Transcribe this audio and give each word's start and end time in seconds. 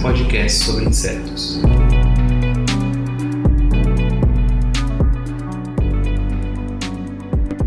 podcast 0.00 0.64
sobre 0.64 0.84
insetos. 0.84 1.60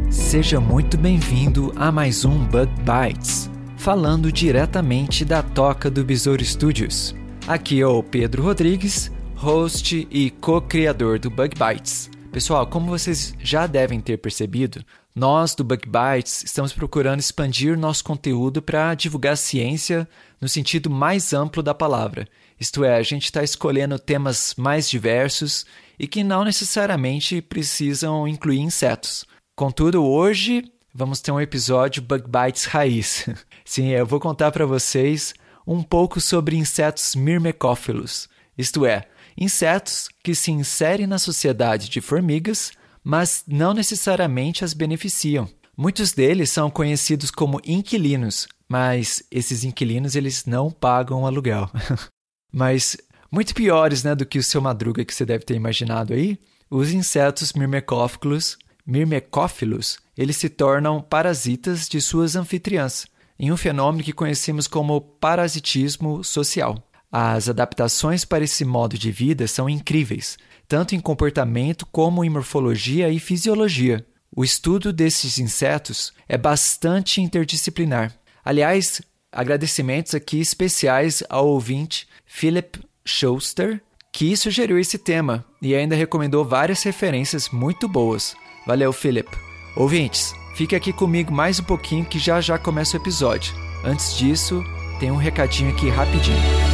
Seja 0.09 0.61
muito 0.61 0.97
bem-vindo 0.97 1.73
a 1.75 1.91
mais 1.91 2.23
um 2.23 2.45
Bug 2.45 2.71
Bites, 2.79 3.49
falando 3.75 4.31
diretamente 4.31 5.25
da 5.25 5.43
toca 5.43 5.91
do 5.91 6.05
Besouro 6.05 6.43
Studios. 6.43 7.13
Aqui 7.47 7.81
é 7.81 7.87
o 7.87 8.01
Pedro 8.01 8.43
Rodrigues, 8.43 9.11
host 9.35 10.07
e 10.09 10.29
co-criador 10.29 11.19
do 11.19 11.29
Bug 11.29 11.53
Bites. 11.55 12.09
Pessoal, 12.31 12.65
como 12.65 12.87
vocês 12.87 13.35
já 13.39 13.67
devem 13.67 13.99
ter 13.99 14.17
percebido, 14.17 14.81
nós 15.13 15.53
do 15.53 15.63
Bug 15.63 15.83
Bites 15.87 16.43
estamos 16.43 16.71
procurando 16.71 17.19
expandir 17.19 17.77
nosso 17.77 18.03
conteúdo 18.03 18.61
para 18.61 18.95
divulgar 18.95 19.35
ciência 19.35 20.07
no 20.39 20.47
sentido 20.47 20.89
mais 20.89 21.33
amplo 21.33 21.61
da 21.61 21.73
palavra. 21.73 22.27
Isto 22.59 22.83
é, 22.83 22.95
a 22.95 23.03
gente 23.03 23.25
está 23.25 23.43
escolhendo 23.43 23.99
temas 23.99 24.55
mais 24.57 24.89
diversos 24.89 25.65
e 25.99 26.07
que 26.07 26.23
não 26.23 26.45
necessariamente 26.45 27.41
precisam 27.41 28.27
incluir 28.27 28.59
insetos. 28.59 29.25
Contudo, 29.55 30.03
hoje 30.03 30.71
vamos 30.93 31.19
ter 31.19 31.31
um 31.31 31.41
episódio 31.41 32.01
Bug 32.01 32.23
Bites 32.27 32.65
raiz. 32.65 33.27
Sim, 33.65 33.89
eu 33.89 34.05
vou 34.05 34.19
contar 34.19 34.51
para 34.51 34.65
vocês 34.65 35.33
um 35.67 35.83
pouco 35.83 36.21
sobre 36.21 36.55
insetos 36.55 37.15
mirmecófilos, 37.15 38.29
isto 38.57 38.85
é, 38.85 39.05
insetos 39.37 40.09
que 40.23 40.33
se 40.33 40.51
inserem 40.51 41.07
na 41.07 41.17
sociedade 41.17 41.89
de 41.89 42.01
formigas, 42.01 42.71
mas 43.03 43.43
não 43.47 43.73
necessariamente 43.73 44.63
as 44.63 44.73
beneficiam. 44.73 45.49
Muitos 45.75 46.11
deles 46.11 46.51
são 46.51 46.69
conhecidos 46.69 47.31
como 47.31 47.61
inquilinos, 47.65 48.47
mas 48.67 49.23
esses 49.31 49.63
inquilinos 49.63 50.15
eles 50.15 50.45
não 50.45 50.69
pagam 50.69 51.25
aluguel. 51.25 51.69
mas 52.51 52.97
muito 53.31 53.55
piores 53.55 54.03
né, 54.03 54.13
do 54.13 54.25
que 54.25 54.39
o 54.39 54.43
seu 54.43 54.61
madruga 54.61 55.05
que 55.05 55.13
você 55.13 55.25
deve 55.25 55.45
ter 55.45 55.55
imaginado 55.55 56.13
aí, 56.13 56.37
os 56.69 56.91
insetos 56.91 57.53
mirmecófilos 57.53 58.57
mirmecófilos, 58.85 59.99
eles 60.17 60.37
se 60.37 60.49
tornam 60.49 61.01
parasitas 61.01 61.87
de 61.87 62.01
suas 62.01 62.35
anfitriãs, 62.35 63.05
em 63.39 63.51
um 63.51 63.57
fenômeno 63.57 64.03
que 64.03 64.13
conhecemos 64.13 64.67
como 64.67 65.01
parasitismo 65.01 66.23
social. 66.23 66.75
As 67.11 67.49
adaptações 67.49 68.23
para 68.23 68.43
esse 68.45 68.63
modo 68.63 68.97
de 68.97 69.11
vida 69.11 69.45
são 69.47 69.69
incríveis, 69.69 70.37
tanto 70.67 70.95
em 70.95 70.99
comportamento 70.99 71.85
como 71.91 72.23
em 72.23 72.29
morfologia 72.29 73.09
e 73.09 73.19
fisiologia. 73.19 74.05
O 74.33 74.45
estudo 74.45 74.93
desses 74.93 75.37
insetos 75.37 76.13
é 76.29 76.37
bastante 76.37 77.19
interdisciplinar. 77.19 78.13
Aliás, 78.45 79.01
agradecimentos 79.29 80.15
aqui 80.15 80.39
especiais 80.39 81.21
ao 81.29 81.47
ouvinte 81.47 82.07
Philip 82.25 82.79
Schuster, 83.05 83.81
que 84.13 84.35
sugeriu 84.37 84.79
esse 84.79 84.97
tema 84.97 85.43
e 85.61 85.75
ainda 85.75 85.95
recomendou 85.95 86.45
várias 86.45 86.81
referências 86.83 87.49
muito 87.49 87.89
boas. 87.89 88.33
Valeu, 88.65 88.93
Philip. 88.93 89.29
Ouvintes, 89.75 90.33
fique 90.55 90.75
aqui 90.75 90.93
comigo 90.93 91.33
mais 91.33 91.59
um 91.59 91.63
pouquinho 91.63 92.05
que 92.05 92.19
já 92.19 92.39
já 92.39 92.57
começa 92.57 92.97
o 92.97 93.01
episódio. 93.01 93.53
Antes 93.83 94.15
disso, 94.15 94.63
tem 94.97 95.11
um 95.11 95.17
recadinho 95.17 95.71
aqui 95.71 95.89
rapidinho. 95.89 96.70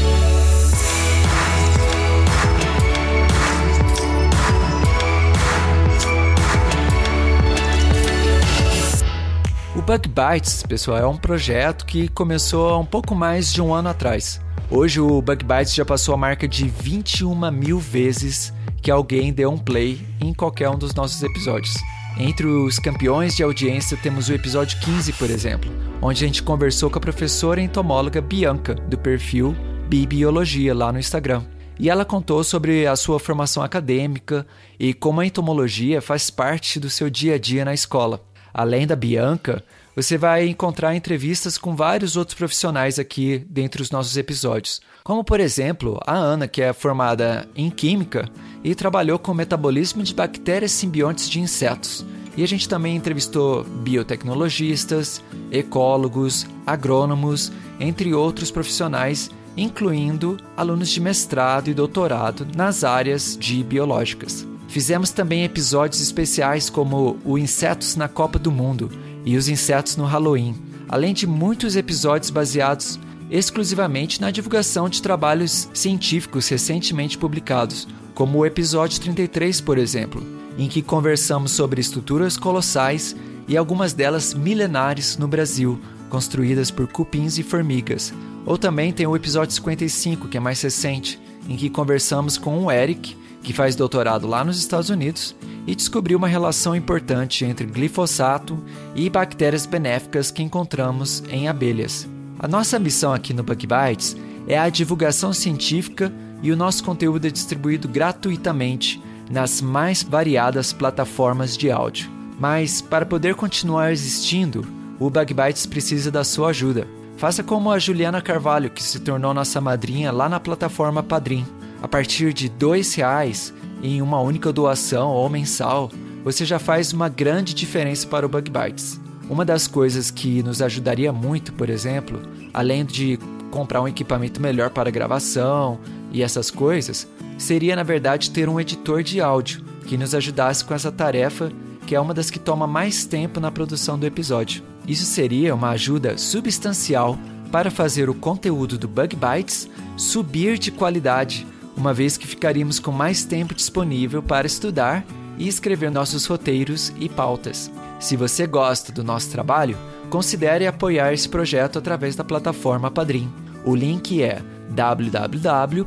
Bug 9.88 10.10
Bites, 10.10 10.64
pessoal, 10.64 10.98
é 10.98 11.08
um 11.08 11.16
projeto 11.16 11.86
que 11.86 12.10
começou 12.10 12.68
há 12.68 12.78
um 12.78 12.86
pouco 12.86 13.16
mais 13.16 13.54
de 13.54 13.62
um 13.62 13.74
ano 13.74 13.88
atrás. 13.88 14.42
Hoje 14.70 15.00
o 15.00 15.22
Bug 15.22 15.46
Bites 15.46 15.74
já 15.74 15.86
passou 15.86 16.14
a 16.14 16.18
marca 16.18 16.46
de 16.46 16.68
21 16.68 17.50
mil 17.52 17.80
vezes 17.80 18.52
que 18.82 18.92
alguém 18.92 19.32
deu 19.32 19.50
um 19.50 19.58
play 19.58 20.06
em 20.20 20.34
qualquer 20.34 20.68
um 20.70 20.78
dos 20.78 20.94
nossos 20.94 21.24
episódios. 21.24 21.74
Entre 22.18 22.46
os 22.46 22.80
campeões 22.80 23.34
de 23.38 23.44
audiência 23.44 23.96
temos 23.96 24.28
o 24.28 24.34
episódio 24.34 24.78
15, 24.82 25.14
por 25.14 25.30
exemplo, 25.30 25.72
onde 26.02 26.22
a 26.22 26.28
gente 26.28 26.44
conversou 26.44 26.90
com 26.90 26.98
a 26.98 27.02
professora 27.02 27.62
entomóloga 27.62 28.20
Bianca, 28.20 28.76
do 28.76 28.98
perfil 28.98 29.56
Bibiologia 29.88 30.76
lá 30.76 30.92
no 30.92 31.00
Instagram. 31.00 31.46
E 31.80 31.90
ela 31.90 32.04
contou 32.04 32.44
sobre 32.44 32.86
a 32.86 32.98
sua 32.98 33.22
formação 33.22 33.64
acadêmica 33.64 34.46
e 34.78 34.94
como 34.94 35.22
a 35.22 35.26
entomologia 35.26 36.02
faz 36.02 36.30
parte 36.30 36.78
do 36.78 36.90
seu 36.90 37.10
dia 37.10 37.36
a 37.36 37.40
dia 37.40 37.64
na 37.64 37.74
escola. 37.74 38.22
Além 38.54 38.88
da 38.88 38.96
Bianca, 38.96 39.64
você 39.98 40.16
vai 40.16 40.48
encontrar 40.48 40.96
entrevistas 40.96 41.58
com 41.58 41.76
vários 41.76 42.16
outros 42.16 42.38
profissionais 42.38 43.00
aqui 43.00 43.44
dentre 43.50 43.82
os 43.82 43.90
nossos 43.90 44.16
episódios, 44.16 44.80
como 45.04 45.24
por 45.24 45.40
exemplo 45.40 46.00
a 46.06 46.14
Ana, 46.16 46.48
que 46.48 46.62
é 46.62 46.72
formada 46.72 47.50
em 47.56 47.72
Química 47.72 48.30
e 48.64 48.76
trabalhou 48.76 49.18
com 49.18 49.32
o 49.32 49.36
metabolismo 49.36 50.04
de 50.04 50.14
bactérias 50.14 50.72
simbiontes 50.72 51.28
de 51.28 51.40
insetos. 51.40 52.06
E 52.38 52.44
a 52.44 52.48
gente 52.48 52.70
também 52.70 52.96
entrevistou 52.96 53.64
biotecnologistas, 53.64 55.20
ecólogos, 55.52 56.46
agrônomos, 56.64 57.52
entre 57.80 58.14
outros 58.14 58.52
profissionais, 58.52 59.32
incluindo 59.58 60.38
alunos 60.56 60.90
de 60.90 61.02
mestrado 61.02 61.70
e 61.72 61.74
doutorado 61.74 62.46
nas 62.56 62.84
áreas 62.84 63.36
de 63.36 63.64
biológicas. 63.64 64.46
Fizemos 64.68 65.10
também 65.10 65.44
episódios 65.44 66.02
especiais 66.02 66.70
como 66.70 67.18
o 67.26 67.36
Insetos 67.36 67.96
na 67.96 68.08
Copa 68.08 68.38
do 68.38 68.52
Mundo 68.52 68.92
e 69.28 69.36
os 69.36 69.50
Insetos 69.50 69.98
no 69.98 70.06
Halloween, 70.06 70.56
além 70.88 71.14
de 71.14 71.28
muitos 71.28 71.76
episódios 71.76 72.32
baseados 72.32 72.98
exclusivamente 73.30 74.22
na 74.22 74.32
divulgação 74.32 74.88
de 74.88 75.02
trabalhos 75.02 75.68
científicos 75.74 76.48
recentemente 76.48 77.18
publicados, 77.18 77.86
como 78.16 78.38
o 78.38 78.46
episódio 78.46 79.02
33, 79.02 79.60
por 79.60 79.78
exemplo, 79.78 80.24
em 80.58 80.70
que 80.70 80.82
conversamos 80.82 81.52
sobre 81.52 81.82
estruturas 81.82 82.38
colossais 82.38 83.18
e 83.50 83.58
algumas 83.58 83.92
delas 83.92 84.34
milenares 84.34 85.18
no 85.18 85.28
Brasil, 85.28 85.78
construídas 86.10 86.72
por 86.72 86.88
cupins 86.88 87.38
e 87.38 87.44
formigas. 87.44 88.14
Ou 88.46 88.58
também 88.58 88.94
tem 88.94 89.06
o 89.06 89.16
episódio 89.16 89.54
55, 89.54 90.30
que 90.30 90.38
é 90.38 90.40
mais 90.40 90.62
recente, 90.62 91.20
em 91.50 91.58
que 91.58 91.70
conversamos 91.70 92.38
com 92.38 92.64
o 92.64 92.72
Eric, 92.72 93.14
que 93.48 93.54
faz 93.54 93.78
doutorado 93.78 94.28
lá 94.28 94.44
nos 94.44 94.60
Estados 94.60 94.90
Unidos 94.90 95.34
e 95.66 95.74
descobriu 95.74 96.18
uma 96.18 96.28
relação 96.28 96.76
importante 96.76 97.46
entre 97.46 97.66
glifosato 97.66 98.62
e 98.94 99.10
bactérias 99.10 99.66
benéficas 99.66 100.30
que 100.30 100.44
encontramos 100.44 101.24
em 101.30 101.48
abelhas. 101.48 102.06
A 102.38 102.46
nossa 102.46 102.78
missão 102.78 103.14
aqui 103.14 103.34
no 103.34 103.44
Bug 103.44 103.66
Bites 103.66 104.18
é 104.50 104.60
a 104.60 104.68
divulgação 104.68 105.32
científica 105.32 106.12
e 106.44 106.52
o 106.52 106.58
nosso 106.58 106.84
conteúdo 106.84 107.26
é 107.26 107.30
distribuído 107.30 107.88
gratuitamente 107.88 109.02
nas 109.32 109.62
mais 109.62 110.04
variadas 110.04 110.74
plataformas 110.74 111.56
de 111.56 111.72
áudio. 111.72 112.12
Mas 112.38 112.82
para 112.82 113.06
poder 113.06 113.36
continuar 113.36 113.94
existindo, 113.94 114.68
o 115.00 115.10
Bug 115.10 115.34
Bites 115.34 115.66
precisa 115.66 116.12
da 116.12 116.26
sua 116.26 116.50
ajuda. 116.50 116.86
Faça 117.16 117.42
como 117.42 117.72
a 117.72 117.80
Juliana 117.80 118.22
Carvalho, 118.22 118.70
que 118.70 118.84
se 118.84 119.00
tornou 119.00 119.34
nossa 119.34 119.62
madrinha 119.62 120.12
lá 120.12 120.28
na 120.28 120.38
plataforma 120.38 121.02
Padrim. 121.02 121.46
A 121.82 121.88
partir 121.88 122.34
de 122.34 122.48
R$ 122.48 122.82
reais 122.96 123.54
em 123.82 124.02
uma 124.02 124.20
única 124.20 124.52
doação 124.52 125.10
ou 125.10 125.30
mensal, 125.30 125.92
você 126.24 126.44
já 126.46 126.60
faz 126.60 126.92
uma 126.92 127.08
grande 127.08 127.54
diferença 127.54 128.08
para 128.08 128.26
o 128.26 128.30
Bug 128.30 128.52
Bites. 128.52 129.00
Uma 129.30 129.46
das 129.46 129.68
coisas 129.68 130.10
que 130.10 130.42
nos 130.42 130.62
ajudaria 130.62 131.12
muito, 131.12 131.54
por 131.54 131.70
exemplo, 131.70 132.22
além 132.54 132.86
de 132.86 133.20
comprar 133.52 133.82
um 133.82 133.88
equipamento 133.88 134.42
melhor 134.42 134.70
para 134.70 134.92
gravação 134.92 135.80
e 136.12 136.24
essas 136.24 136.50
coisas, 136.50 137.08
seria 137.38 137.76
na 137.76 137.84
verdade 137.84 138.32
ter 138.32 138.50
um 138.50 138.60
editor 138.60 139.04
de 139.04 139.22
áudio 139.22 139.64
que 139.86 139.98
nos 139.98 140.16
ajudasse 140.16 140.66
com 140.66 140.74
essa 140.74 140.92
tarefa, 140.92 141.52
que 141.86 141.96
é 141.96 142.00
uma 142.00 142.14
das 142.14 142.30
que 142.30 142.40
toma 142.40 142.68
mais 142.68 143.06
tempo 143.06 143.40
na 143.40 143.52
produção 143.52 143.98
do 143.98 144.06
episódio. 144.06 144.64
Isso 144.88 145.06
seria 145.06 145.56
uma 145.56 145.70
ajuda 145.70 146.18
substancial 146.18 147.18
para 147.52 147.72
fazer 147.72 148.10
o 148.10 148.14
conteúdo 148.14 148.78
do 148.78 148.88
Bug 148.88 149.16
Bites 149.16 149.70
subir 149.96 150.58
de 150.58 150.72
qualidade, 150.72 151.48
uma 151.78 151.94
vez 151.94 152.18
que 152.18 152.28
ficaríamos 152.28 152.80
com 152.80 152.92
mais 152.92 153.24
tempo 153.24 153.54
disponível 153.54 154.24
para 154.24 154.48
estudar 154.48 155.06
e 155.38 155.48
escrever 155.48 155.92
nossos 155.92 156.26
roteiros 156.26 156.92
e 157.00 157.08
pautas. 157.08 157.72
Se 158.00 158.18
você 158.18 158.48
gosta 158.48 158.92
do 158.92 159.04
nosso 159.04 159.30
trabalho, 159.30 159.78
considere 160.10 160.66
apoiar 160.66 161.14
esse 161.14 161.30
projeto 161.30 161.78
através 161.78 162.16
da 162.16 162.24
plataforma 162.24 162.90
Padrim. 162.90 163.32
O 163.64 163.76
link 163.76 164.24
é 164.24 164.42
www.padrim 164.70 165.84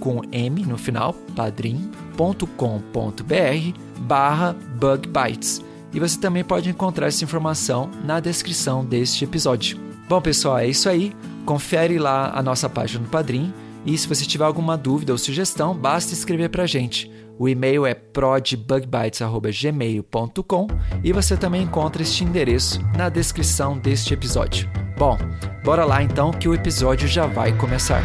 com 0.00 0.22
m 0.32 0.64
no 0.64 0.78
final, 0.78 1.12
padrim.com.br 1.36 2.22
barra 4.00 4.56
bugbytes. 4.76 5.60
E 5.92 6.00
você 6.00 6.18
também 6.18 6.42
pode 6.42 6.70
encontrar 6.70 7.08
essa 7.08 7.22
informação 7.22 7.90
na 8.04 8.18
descrição 8.18 8.84
deste 8.84 9.24
episódio. 9.24 9.78
Bom, 10.08 10.20
pessoal, 10.20 10.58
é 10.58 10.66
isso 10.66 10.88
aí. 10.88 11.14
Confere 11.44 11.98
lá 11.98 12.32
a 12.34 12.42
nossa 12.42 12.68
página 12.68 13.02
no 13.02 13.08
Padrim 13.08 13.52
e 13.84 13.98
se 13.98 14.08
você 14.08 14.24
tiver 14.24 14.44
alguma 14.44 14.76
dúvida 14.76 15.12
ou 15.12 15.18
sugestão, 15.18 15.74
basta 15.74 16.12
escrever 16.12 16.48
para 16.48 16.64
a 16.64 16.66
gente. 16.66 17.08
O 17.38 17.48
e-mail 17.48 17.86
é 17.86 17.94
prodbugbytes.gmail.com 17.94 20.66
e 21.02 21.12
você 21.12 21.36
também 21.36 21.62
encontra 21.62 22.02
este 22.02 22.24
endereço 22.24 22.80
na 22.96 23.08
descrição 23.08 23.78
deste 23.78 24.12
episódio. 24.14 24.68
Bom, 24.96 25.18
bora 25.64 25.84
lá 25.84 26.00
então 26.02 26.30
que 26.30 26.48
o 26.48 26.54
episódio 26.54 27.08
já 27.08 27.26
vai 27.26 27.52
começar. 27.56 28.02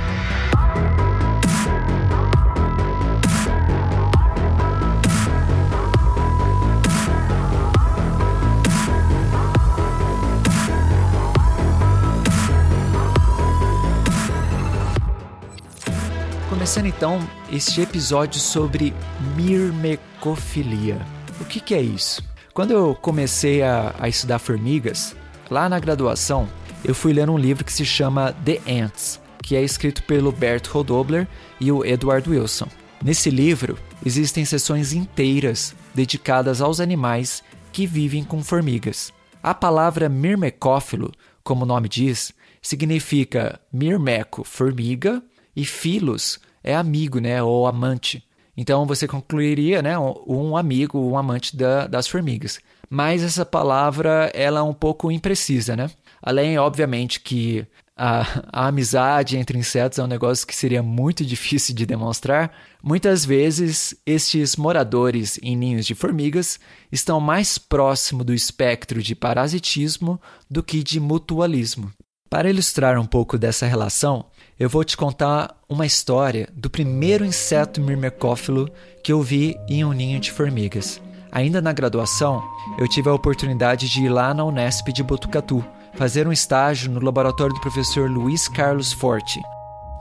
Começando 16.67 16.87
então 16.87 17.29
este 17.49 17.79
episódio 17.79 18.41
sobre 18.41 18.93
mirmecofilia. 19.37 20.99
O 21.39 21.45
que, 21.45 21.61
que 21.61 21.73
é 21.73 21.79
isso? 21.81 22.21
Quando 22.53 22.71
eu 22.71 22.93
comecei 22.93 23.63
a, 23.63 23.95
a, 23.97 24.09
estudar 24.09 24.37
formigas, 24.37 25.15
lá 25.49 25.69
na 25.69 25.79
graduação, 25.79 26.45
eu 26.83 26.93
fui 26.93 27.13
ler 27.13 27.29
um 27.29 27.37
livro 27.37 27.63
que 27.63 27.71
se 27.71 27.85
chama 27.85 28.33
The 28.43 28.59
Ants, 28.69 29.17
que 29.41 29.55
é 29.55 29.63
escrito 29.63 30.03
pelo 30.03 30.29
Bert 30.29 30.67
Rodobler 30.67 31.25
e 31.57 31.71
o 31.71 31.85
Edward 31.85 32.29
Wilson. 32.29 32.67
Nesse 33.01 33.29
livro, 33.29 33.79
existem 34.05 34.43
sessões 34.43 34.91
inteiras 34.91 35.73
dedicadas 35.95 36.59
aos 36.59 36.81
animais 36.81 37.41
que 37.71 37.87
vivem 37.87 38.25
com 38.25 38.43
formigas. 38.43 39.13
A 39.41 39.53
palavra 39.53 40.09
mirmecófilo, 40.09 41.13
como 41.45 41.63
o 41.63 41.65
nome 41.65 41.87
diz, 41.87 42.33
significa 42.61 43.57
mirmeco, 43.71 44.43
formiga, 44.43 45.23
e 45.57 45.65
filos, 45.65 46.39
é 46.67 46.75
amigo, 46.75 47.19
né, 47.19 47.41
ou 47.41 47.65
amante. 47.65 48.23
Então 48.55 48.85
você 48.85 49.07
concluiria, 49.07 49.81
né, 49.81 49.97
um 49.97 50.57
amigo, 50.57 50.99
um 50.99 51.17
amante 51.17 51.55
da, 51.55 51.87
das 51.87 52.07
formigas. 52.07 52.59
Mas 52.89 53.23
essa 53.23 53.45
palavra 53.45 54.31
ela 54.33 54.59
é 54.59 54.63
um 54.63 54.73
pouco 54.73 55.11
imprecisa, 55.11 55.75
né? 55.75 55.89
Além, 56.21 56.57
obviamente, 56.57 57.19
que 57.19 57.65
a, 57.95 58.43
a, 58.51 58.67
amizade 58.67 59.37
entre 59.37 59.57
insetos 59.57 59.97
é 59.97 60.03
um 60.03 60.07
negócio 60.07 60.45
que 60.45 60.55
seria 60.55 60.83
muito 60.83 61.23
difícil 61.25 61.73
de 61.75 61.85
demonstrar, 61.85 62.51
muitas 62.83 63.25
vezes 63.25 63.95
estes 64.05 64.55
moradores 64.55 65.39
em 65.41 65.55
ninhos 65.55 65.85
de 65.85 65.95
formigas 65.95 66.59
estão 66.91 67.19
mais 67.19 67.57
próximo 67.57 68.23
do 68.23 68.33
espectro 68.33 69.01
de 69.01 69.15
parasitismo 69.15 70.19
do 70.49 70.61
que 70.61 70.83
de 70.83 70.99
mutualismo. 70.99 71.91
Para 72.29 72.49
ilustrar 72.49 72.99
um 72.99 73.05
pouco 73.05 73.37
dessa 73.37 73.65
relação, 73.65 74.25
eu 74.59 74.67
vou 74.67 74.83
te 74.83 74.97
contar 74.97 75.55
uma 75.69 75.85
história 75.85 76.49
do 76.51 76.69
primeiro 76.69 77.23
inseto 77.23 77.79
mirmecófilo 77.79 78.69
que 79.03 79.13
eu 79.13 79.21
vi 79.21 79.55
em 79.69 79.85
um 79.85 79.91
ninho 79.91 80.19
de 80.19 80.31
formigas. 80.31 80.99
Ainda 81.31 81.61
na 81.61 81.71
graduação, 81.71 82.43
eu 82.79 82.87
tive 82.87 83.07
a 83.07 83.13
oportunidade 83.13 83.87
de 83.87 84.05
ir 84.05 84.09
lá 84.09 84.33
na 84.33 84.43
Unesp 84.43 84.87
de 84.87 85.03
Botucatu, 85.03 85.63
fazer 85.93 86.27
um 86.27 86.31
estágio 86.31 86.91
no 86.91 86.99
laboratório 86.99 87.53
do 87.53 87.61
professor 87.61 88.09
Luiz 88.09 88.47
Carlos 88.47 88.91
Forte. 88.91 89.39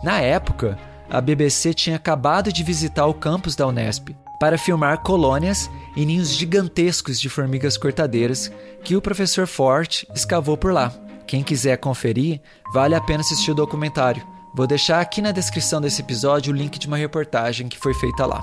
Na 0.02 0.20
época, 0.20 0.78
a 1.10 1.20
BBC 1.20 1.74
tinha 1.74 1.96
acabado 1.96 2.50
de 2.50 2.62
visitar 2.62 3.06
o 3.06 3.14
campus 3.14 3.54
da 3.54 3.66
Unesp 3.66 4.08
para 4.40 4.56
filmar 4.56 5.02
colônias 5.02 5.70
e 5.94 6.06
ninhos 6.06 6.30
gigantescos 6.30 7.20
de 7.20 7.28
formigas 7.28 7.76
cortadeiras 7.76 8.50
que 8.82 8.96
o 8.96 9.02
professor 9.02 9.46
Forte 9.46 10.06
escavou 10.14 10.56
por 10.56 10.72
lá. 10.72 10.92
Quem 11.26 11.42
quiser 11.42 11.76
conferir, 11.76 12.40
vale 12.72 12.94
a 12.94 13.00
pena 13.00 13.20
assistir 13.20 13.50
o 13.50 13.54
documentário. 13.54 14.35
Vou 14.56 14.66
deixar 14.66 15.02
aqui 15.02 15.20
na 15.20 15.32
descrição 15.32 15.82
desse 15.82 16.00
episódio 16.00 16.50
o 16.50 16.56
link 16.56 16.78
de 16.78 16.86
uma 16.86 16.96
reportagem 16.96 17.68
que 17.68 17.76
foi 17.76 17.92
feita 17.92 18.24
lá. 18.24 18.40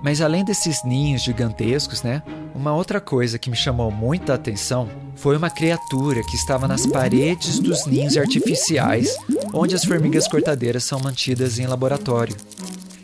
Mas 0.00 0.20
além 0.20 0.44
desses 0.44 0.84
ninhos 0.84 1.22
gigantescos, 1.22 2.04
né? 2.04 2.22
Uma 2.54 2.72
outra 2.72 3.00
coisa 3.00 3.36
que 3.36 3.50
me 3.50 3.56
chamou 3.56 3.90
muita 3.90 4.34
atenção 4.34 4.88
foi 5.16 5.36
uma 5.36 5.50
criatura 5.50 6.22
que 6.22 6.36
estava 6.36 6.68
nas 6.68 6.86
paredes 6.86 7.58
dos 7.58 7.86
ninhos 7.86 8.16
artificiais, 8.16 9.16
onde 9.52 9.74
as 9.74 9.84
formigas 9.84 10.28
cortadeiras 10.28 10.84
são 10.84 11.00
mantidas 11.00 11.58
em 11.58 11.66
laboratório. 11.66 12.36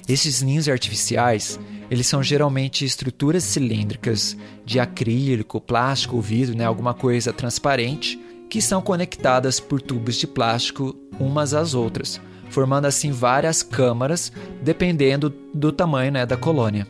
Esses 0.08 0.42
ninhos 0.42 0.68
artificiais, 0.68 1.58
eles 1.90 2.06
são 2.06 2.22
geralmente 2.22 2.84
estruturas 2.84 3.42
cilíndricas 3.42 4.36
de 4.64 4.78
acrílico, 4.78 5.60
plástico 5.60 6.14
ou 6.14 6.22
vidro, 6.22 6.56
né, 6.56 6.66
alguma 6.66 6.94
coisa 6.94 7.32
transparente, 7.32 8.16
que 8.48 8.62
são 8.62 8.80
conectadas 8.80 9.58
por 9.60 9.80
tubos 9.80 10.16
de 10.16 10.26
plástico 10.26 10.96
umas 11.18 11.54
às 11.54 11.74
outras, 11.74 12.20
formando 12.50 12.86
assim 12.86 13.10
várias 13.10 13.62
câmaras, 13.62 14.32
dependendo 14.62 15.34
do 15.52 15.72
tamanho 15.72 16.12
né, 16.12 16.26
da 16.26 16.36
colônia. 16.36 16.86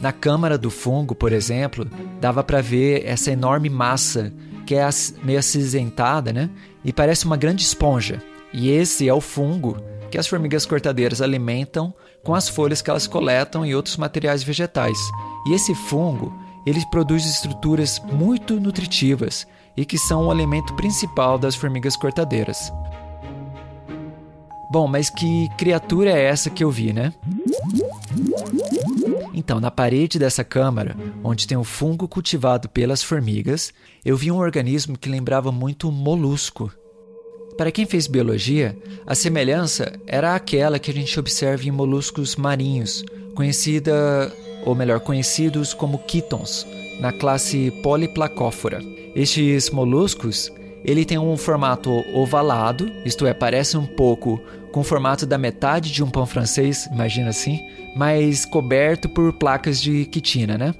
Na 0.00 0.12
câmara 0.12 0.58
do 0.58 0.70
fungo, 0.70 1.14
por 1.14 1.32
exemplo, 1.32 1.88
dava 2.20 2.44
para 2.44 2.60
ver 2.60 3.04
essa 3.06 3.30
enorme 3.30 3.70
massa 3.70 4.32
que 4.66 4.74
é 4.74 4.88
meio 5.22 5.38
acinzentada, 5.38 6.32
né? 6.32 6.50
E 6.84 6.92
parece 6.92 7.24
uma 7.24 7.36
grande 7.36 7.62
esponja. 7.62 8.22
E 8.52 8.68
esse 8.68 9.08
é 9.08 9.14
o 9.14 9.20
fungo 9.20 9.76
que 10.10 10.18
as 10.18 10.26
formigas 10.26 10.66
cortadeiras 10.66 11.22
alimentam 11.22 11.94
com 12.22 12.34
as 12.34 12.48
folhas 12.48 12.82
que 12.82 12.90
elas 12.90 13.06
coletam 13.06 13.64
e 13.64 13.74
outros 13.74 13.96
materiais 13.96 14.42
vegetais. 14.42 14.98
E 15.46 15.54
esse 15.54 15.74
fungo, 15.74 16.36
ele 16.66 16.82
produz 16.90 17.24
estruturas 17.24 18.00
muito 18.00 18.60
nutritivas 18.60 19.46
e 19.76 19.84
que 19.84 19.98
são 19.98 20.26
o 20.26 20.30
alimento 20.30 20.74
principal 20.74 21.38
das 21.38 21.54
formigas 21.54 21.96
cortadeiras. 21.96 22.72
Bom, 24.70 24.88
mas 24.88 25.08
que 25.08 25.48
criatura 25.56 26.10
é 26.10 26.24
essa 26.24 26.50
que 26.50 26.64
eu 26.64 26.70
vi, 26.70 26.92
né? 26.92 27.12
Então, 29.32 29.60
na 29.60 29.70
parede 29.70 30.18
dessa 30.18 30.42
câmara, 30.42 30.96
onde 31.22 31.46
tem 31.46 31.56
o 31.56 31.62
fungo 31.62 32.08
cultivado 32.08 32.68
pelas 32.68 33.02
formigas, 33.02 33.72
eu 34.04 34.16
vi 34.16 34.30
um 34.32 34.38
organismo 34.38 34.98
que 34.98 35.08
lembrava 35.08 35.52
muito 35.52 35.88
um 35.88 35.92
molusco. 35.92 36.72
Para 37.56 37.70
quem 37.70 37.86
fez 37.86 38.06
biologia, 38.06 38.76
a 39.06 39.14
semelhança 39.14 39.92
era 40.06 40.34
aquela 40.34 40.78
que 40.78 40.90
a 40.90 40.94
gente 40.94 41.18
observa 41.18 41.64
em 41.64 41.70
moluscos 41.70 42.34
marinhos, 42.34 43.04
conhecida, 43.34 44.32
ou 44.64 44.74
melhor, 44.74 45.00
conhecidos 45.00 45.72
como 45.72 45.98
quitons, 45.98 46.66
na 47.00 47.12
classe 47.12 47.70
Polyplacóphora. 47.82 48.95
Estes 49.16 49.70
moluscos 49.70 50.52
ele 50.84 51.06
tem 51.06 51.18
um 51.18 51.36
formato 51.38 51.90
ovalado, 52.14 52.92
isto 53.04 53.26
é, 53.26 53.32
parece 53.32 53.76
um 53.78 53.86
pouco 53.86 54.38
com 54.70 54.80
o 54.80 54.84
formato 54.84 55.24
da 55.24 55.38
metade 55.38 55.90
de 55.90 56.04
um 56.04 56.10
pão 56.10 56.26
francês, 56.26 56.86
imagina 56.92 57.30
assim, 57.30 57.58
mas 57.96 58.44
coberto 58.44 59.08
por 59.08 59.32
placas 59.32 59.80
de 59.80 60.04
quitina, 60.04 60.58
né? 60.58 60.74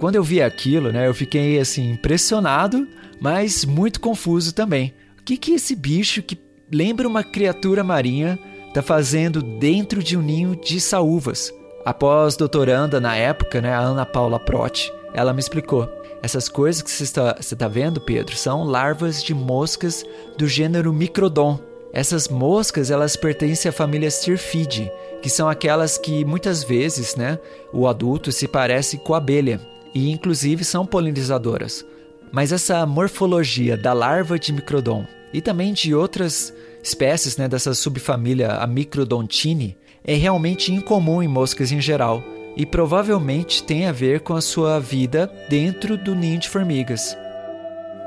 Quando 0.00 0.16
eu 0.16 0.24
vi 0.24 0.42
aquilo, 0.42 0.90
né, 0.90 1.06
eu 1.06 1.14
fiquei 1.14 1.58
assim 1.58 1.92
impressionado, 1.92 2.86
mas 3.20 3.64
muito 3.64 4.00
confuso 4.00 4.52
também. 4.52 4.92
O 5.18 5.22
que 5.22 5.36
que 5.36 5.52
esse 5.52 5.74
bicho 5.76 6.22
que 6.22 6.38
lembra 6.70 7.08
uma 7.08 7.22
criatura 7.22 7.84
marinha 7.84 8.38
está 8.68 8.82
fazendo 8.82 9.40
dentro 9.40 10.02
de 10.02 10.16
um 10.16 10.20
ninho 10.20 10.56
de 10.56 10.80
saúvas? 10.80 11.54
Após 11.84 12.36
doutoranda 12.36 13.00
na 13.00 13.16
época, 13.16 13.60
né, 13.62 13.72
a 13.72 13.78
Ana 13.78 14.04
Paula 14.04 14.40
Protti, 14.40 14.92
ela 15.16 15.32
me 15.32 15.40
explicou. 15.40 15.90
Essas 16.22 16.46
coisas 16.46 16.82
que 16.82 16.90
você 16.90 17.04
está, 17.04 17.34
você 17.40 17.54
está 17.54 17.66
vendo, 17.66 18.00
Pedro, 18.02 18.36
são 18.36 18.64
larvas 18.64 19.24
de 19.24 19.32
moscas 19.32 20.04
do 20.36 20.46
gênero 20.46 20.92
Microdon. 20.92 21.58
Essas 21.90 22.28
moscas, 22.28 22.90
elas 22.90 23.16
pertencem 23.16 23.70
à 23.70 23.72
família 23.72 24.10
Syrphidae, 24.10 24.92
que 25.22 25.30
são 25.30 25.48
aquelas 25.48 25.96
que 25.96 26.22
muitas 26.22 26.62
vezes, 26.62 27.16
né, 27.16 27.38
o 27.72 27.88
adulto 27.88 28.30
se 28.30 28.46
parece 28.46 28.98
com 28.98 29.14
a 29.14 29.16
abelha 29.16 29.58
e 29.94 30.10
inclusive 30.10 30.62
são 30.62 30.84
polinizadoras. 30.84 31.82
Mas 32.30 32.52
essa 32.52 32.84
morfologia 32.84 33.74
da 33.74 33.94
larva 33.94 34.38
de 34.38 34.52
Microdon 34.52 35.06
e 35.32 35.40
também 35.40 35.72
de 35.72 35.94
outras 35.94 36.52
espécies, 36.82 37.38
né, 37.38 37.48
dessa 37.48 37.72
subfamília 37.72 38.50
a 38.50 38.66
Microdontini, 38.66 39.78
é 40.04 40.14
realmente 40.14 40.70
incomum 40.70 41.22
em 41.22 41.28
moscas 41.28 41.72
em 41.72 41.80
geral 41.80 42.22
e 42.56 42.64
provavelmente 42.64 43.62
tem 43.62 43.86
a 43.86 43.92
ver 43.92 44.20
com 44.20 44.34
a 44.34 44.40
sua 44.40 44.80
vida 44.80 45.30
dentro 45.48 45.96
do 45.98 46.14
ninho 46.14 46.38
de 46.38 46.48
formigas. 46.48 47.16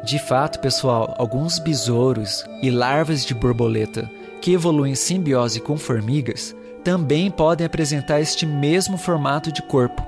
De 0.04 0.18
fato, 0.18 0.60
pessoal, 0.60 1.14
alguns 1.18 1.60
besouros 1.60 2.44
e 2.62 2.72
larvas 2.72 3.26
de 3.26 3.34
borboleta 3.34 4.10
que 4.42 4.54
evoluem 4.54 4.94
em 4.94 4.96
simbiose 4.96 5.60
com 5.60 5.78
formigas 5.78 6.56
também 6.84 7.30
podem 7.30 7.68
apresentar 7.68 8.22
este 8.22 8.46
mesmo 8.46 8.98
formato 8.98 9.52
de 9.52 9.62
corpo. 9.62 10.02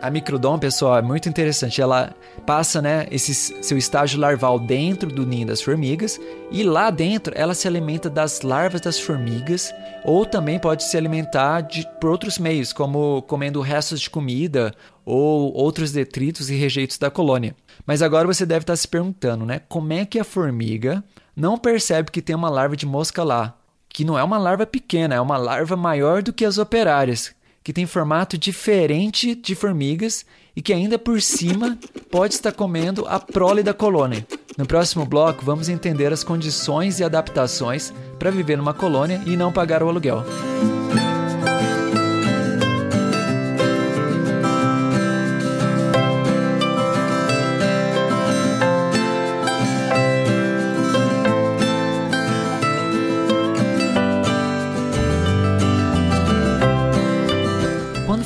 A 0.00 0.10
microdon, 0.10 0.58
pessoal, 0.58 0.96
é 0.96 1.02
muito 1.02 1.28
interessante. 1.28 1.82
Ela 1.82 2.14
passa, 2.46 2.80
né, 2.80 3.06
esse 3.10 3.34
seu 3.34 3.76
estágio 3.76 4.18
larval 4.18 4.58
dentro 4.58 5.10
do 5.10 5.26
ninho 5.26 5.46
das 5.46 5.60
formigas 5.60 6.18
e 6.50 6.62
lá 6.62 6.90
dentro 6.90 7.34
ela 7.36 7.52
se 7.52 7.68
alimenta 7.68 8.08
das 8.08 8.40
larvas 8.40 8.80
das 8.80 8.98
formigas 8.98 9.74
ou 10.02 10.24
também 10.24 10.58
pode 10.58 10.84
se 10.84 10.96
alimentar 10.96 11.60
de, 11.60 11.86
por 12.00 12.10
outros 12.10 12.38
meios, 12.38 12.72
como 12.72 13.20
comendo 13.22 13.60
restos 13.60 14.00
de 14.00 14.08
comida 14.08 14.72
ou 15.04 15.52
outros 15.52 15.92
detritos 15.92 16.48
e 16.48 16.54
rejeitos 16.54 16.96
da 16.96 17.10
colônia. 17.10 17.54
Mas 17.84 18.00
agora 18.00 18.26
você 18.26 18.46
deve 18.46 18.62
estar 18.62 18.76
se 18.76 18.88
perguntando, 18.88 19.44
né, 19.44 19.60
como 19.68 19.92
é 19.92 20.06
que 20.06 20.18
a 20.18 20.24
formiga 20.24 21.04
não 21.36 21.58
percebe 21.58 22.10
que 22.10 22.22
tem 22.22 22.34
uma 22.34 22.48
larva 22.48 22.74
de 22.74 22.86
mosca 22.86 23.22
lá? 23.22 23.54
Que 23.86 24.04
não 24.04 24.18
é 24.18 24.24
uma 24.24 24.38
larva 24.38 24.64
pequena, 24.64 25.14
é 25.14 25.20
uma 25.20 25.36
larva 25.36 25.76
maior 25.76 26.22
do 26.22 26.32
que 26.32 26.44
as 26.44 26.56
operárias, 26.56 27.34
que 27.70 27.74
tem 27.74 27.86
formato 27.86 28.36
diferente 28.36 29.32
de 29.32 29.54
formigas 29.54 30.26
e 30.56 30.60
que 30.60 30.72
ainda 30.72 30.98
por 30.98 31.22
cima 31.22 31.78
pode 32.10 32.34
estar 32.34 32.50
comendo 32.50 33.06
a 33.06 33.20
prole 33.20 33.62
da 33.62 33.72
colônia. 33.72 34.26
No 34.58 34.66
próximo 34.66 35.06
bloco, 35.06 35.44
vamos 35.44 35.68
entender 35.68 36.12
as 36.12 36.24
condições 36.24 36.98
e 36.98 37.04
adaptações 37.04 37.94
para 38.18 38.32
viver 38.32 38.58
numa 38.58 38.74
colônia 38.74 39.22
e 39.24 39.36
não 39.36 39.52
pagar 39.52 39.84
o 39.84 39.88
aluguel. 39.88 40.24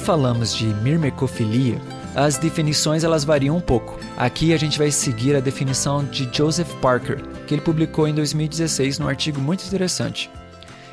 Falamos 0.05 0.55
de 0.55 0.67
mirmecofilia, 0.67 1.81
as 2.15 2.37
definições 2.37 3.05
elas 3.05 3.25
variam 3.25 3.57
um 3.57 3.61
pouco. 3.61 3.99
Aqui 4.19 4.53
a 4.53 4.57
gente 4.59 4.77
vai 4.77 4.91
seguir 4.91 5.35
a 5.35 5.41
definição 5.41 6.05
de 6.05 6.29
Joseph 6.31 6.71
Parker, 6.75 7.27
que 7.47 7.55
ele 7.55 7.63
publicou 7.63 8.07
em 8.07 8.15
2016 8.15 8.99
num 8.99 9.09
artigo 9.09 9.41
muito 9.41 9.65
interessante. 9.65 10.31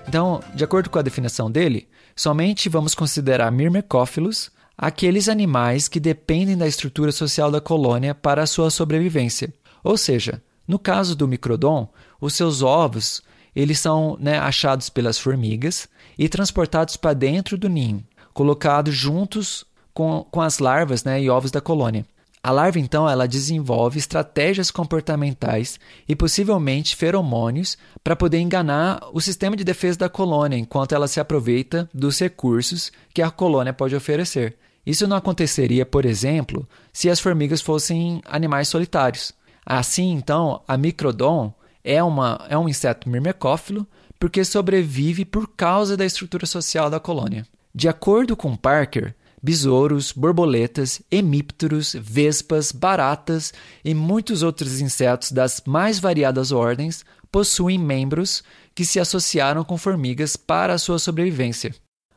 Então, 0.08 0.39
de 0.56 0.63
acordo 0.63 0.89
com 0.89 0.98
a 0.98 1.01
definição 1.01 1.51
dele, 1.51 1.89
somente 2.15 2.70
vamos 2.70 2.96
considerar 2.96 3.51
mirmecófilos 3.51 4.50
aqueles 4.77 5.27
animais 5.27 5.89
que 5.89 6.00
dependem 6.00 6.58
da 6.58 6.65
estrutura 6.65 7.12
social 7.12 7.51
da 7.51 7.60
colônia 7.60 8.15
para 8.15 8.44
a 8.44 8.48
sua 8.48 8.70
sobrevivência. 8.70 9.53
Ou 9.84 9.98
seja, 9.98 10.41
no 10.65 10.80
caso 10.80 11.18
do 11.18 11.27
microdon, 11.27 11.91
os 12.22 12.34
seus 12.34 12.62
ovos 12.62 13.22
eles 13.53 13.77
são 13.77 14.15
né, 14.22 14.39
achados 14.39 14.89
pelas 14.89 15.18
formigas 15.18 15.89
e 16.18 16.30
transportados 16.30 16.96
para 16.96 17.13
dentro 17.13 17.58
do 17.58 17.68
ninho 17.68 18.01
colocados 18.33 18.95
juntos 18.95 19.65
com, 19.93 20.25
com 20.29 20.41
as 20.41 20.59
larvas 20.59 21.03
né, 21.03 21.21
e 21.21 21.29
ovos 21.29 21.51
da 21.51 21.61
colônia. 21.61 22.05
A 22.43 22.50
larva, 22.50 22.79
então, 22.79 23.07
ela 23.07 23.27
desenvolve 23.27 24.00
estratégias 24.00 24.71
comportamentais 24.71 25.79
e 26.09 26.15
possivelmente 26.15 26.95
feromônios 26.95 27.77
para 28.03 28.15
poder 28.15 28.39
enganar 28.39 29.00
o 29.13 29.21
sistema 29.21 29.55
de 29.55 29.63
defesa 29.63 30.00
da 30.00 30.09
colônia 30.09 30.57
enquanto 30.57 30.95
ela 30.95 31.07
se 31.07 31.19
aproveita 31.19 31.88
dos 31.93 32.19
recursos 32.19 32.91
que 33.13 33.21
a 33.21 33.29
colônia 33.29 33.73
pode 33.73 33.95
oferecer. 33.95 34.57
Isso 34.83 35.07
não 35.07 35.17
aconteceria, 35.17 35.85
por 35.85 36.03
exemplo, 36.03 36.67
se 36.91 37.11
as 37.11 37.19
formigas 37.19 37.61
fossem 37.61 38.23
animais 38.25 38.67
solitários. 38.67 39.31
Assim, 39.63 40.11
então, 40.11 40.61
a 40.67 40.75
microdon 40.75 41.53
é, 41.83 42.01
uma, 42.01 42.43
é 42.50 42.57
um 42.57 42.67
inseto 42.67 43.07
mirmecófilo 43.07 43.85
porque 44.19 44.43
sobrevive 44.43 45.25
por 45.25 45.47
causa 45.47 45.95
da 45.95 46.05
estrutura 46.05 46.47
social 46.47 46.89
da 46.89 47.00
colônia. 47.00 47.45
De 47.74 47.88
acordo 47.88 48.36
com 48.36 48.56
Parker, 48.56 49.16
besouros, 49.42 50.12
borboletas, 50.12 51.01
hemípteros, 51.10 51.96
vespas, 52.00 52.72
baratas 52.72 53.54
e 53.84 53.94
muitos 53.94 54.44
outros 54.44 54.82
insetos 54.82 55.32
das 55.32 55.63
mais 55.66 56.00
variadas 56.00 56.51
ordens 56.51 57.04
possuem 57.32 57.78
membros 57.78 58.44
que 58.75 58.86
se 58.86 59.00
associaram 59.00 59.63
com 59.63 59.78
formigas 59.78 60.36
para 60.36 60.74
a 60.74 60.78
sua 60.78 61.00
sobrevivência. 61.00 61.74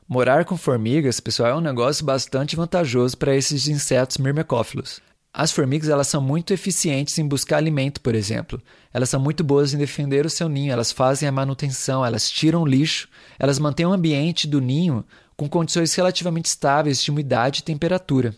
Morar 0.06 0.44
com 0.44 0.56
formigas, 0.56 1.18
pessoal, 1.18 1.50
é 1.50 1.54
um 1.54 1.60
negócio 1.60 2.04
bastante 2.04 2.56
vantajoso 2.56 3.16
para 3.16 3.34
esses 3.34 3.68
insetos 3.68 4.18
mirmecófilos. 4.18 5.00
As 5.32 5.50
formigas 5.50 5.88
elas 5.88 6.06
são 6.06 6.20
muito 6.20 6.52
eficientes 6.52 7.18
em 7.18 7.26
buscar 7.26 7.56
alimento, 7.56 8.00
por 8.00 8.14
exemplo. 8.14 8.62
Elas 8.92 9.08
são 9.08 9.18
muito 9.18 9.42
boas 9.42 9.72
em 9.72 9.78
defender 9.78 10.24
o 10.24 10.30
seu 10.30 10.48
ninho, 10.48 10.72
elas 10.72 10.92
fazem 10.92 11.28
a 11.28 11.32
manutenção, 11.32 12.04
elas 12.04 12.30
tiram 12.30 12.66
lixo, 12.66 13.08
elas 13.38 13.58
mantêm 13.58 13.86
o 13.86 13.92
ambiente 13.92 14.46
do 14.46 14.60
ninho 14.60 15.04
com 15.36 15.48
condições 15.48 15.94
relativamente 15.94 16.46
estáveis 16.46 17.02
de 17.02 17.10
umidade 17.10 17.60
e 17.60 17.64
temperatura. 17.64 18.34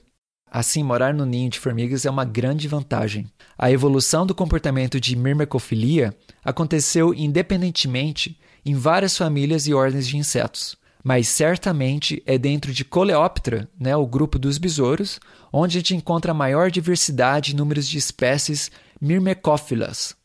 Assim, 0.51 0.83
morar 0.83 1.13
no 1.13 1.27
ninho 1.27 1.51
de 1.51 1.59
formigas 1.59 2.07
é 2.07 2.11
uma 2.11 2.25
grande 2.25 2.69
vantagem. 2.69 3.27
A 3.59 3.71
evolução 3.71 4.25
do 4.25 4.35
comportamento 4.35 5.01
de 5.01 5.17
mirmecofilia 5.17 6.15
aconteceu 6.45 7.13
independentemente 7.13 8.39
em 8.65 8.75
várias 8.75 9.17
famílias 9.17 9.67
e 9.67 9.75
ordens 9.75 10.07
de 10.07 10.17
insetos, 10.17 10.77
mas 11.03 11.29
certamente 11.29 12.23
é 12.27 12.39
dentro 12.39 12.73
de 12.73 12.85
Coleoptera, 12.85 13.69
né, 13.79 13.97
o 13.97 14.07
grupo 14.07 14.39
dos 14.39 14.59
besouros, 14.59 15.21
onde 15.53 15.77
a 15.77 15.81
gente 15.81 15.95
encontra 15.95 16.33
a 16.33 16.35
maior 16.35 16.71
diversidade 16.71 17.53
e 17.53 17.57
números 17.57 17.89
de 17.89 17.99
espécies 17.99 18.71
mirmecófilas. 19.01 20.17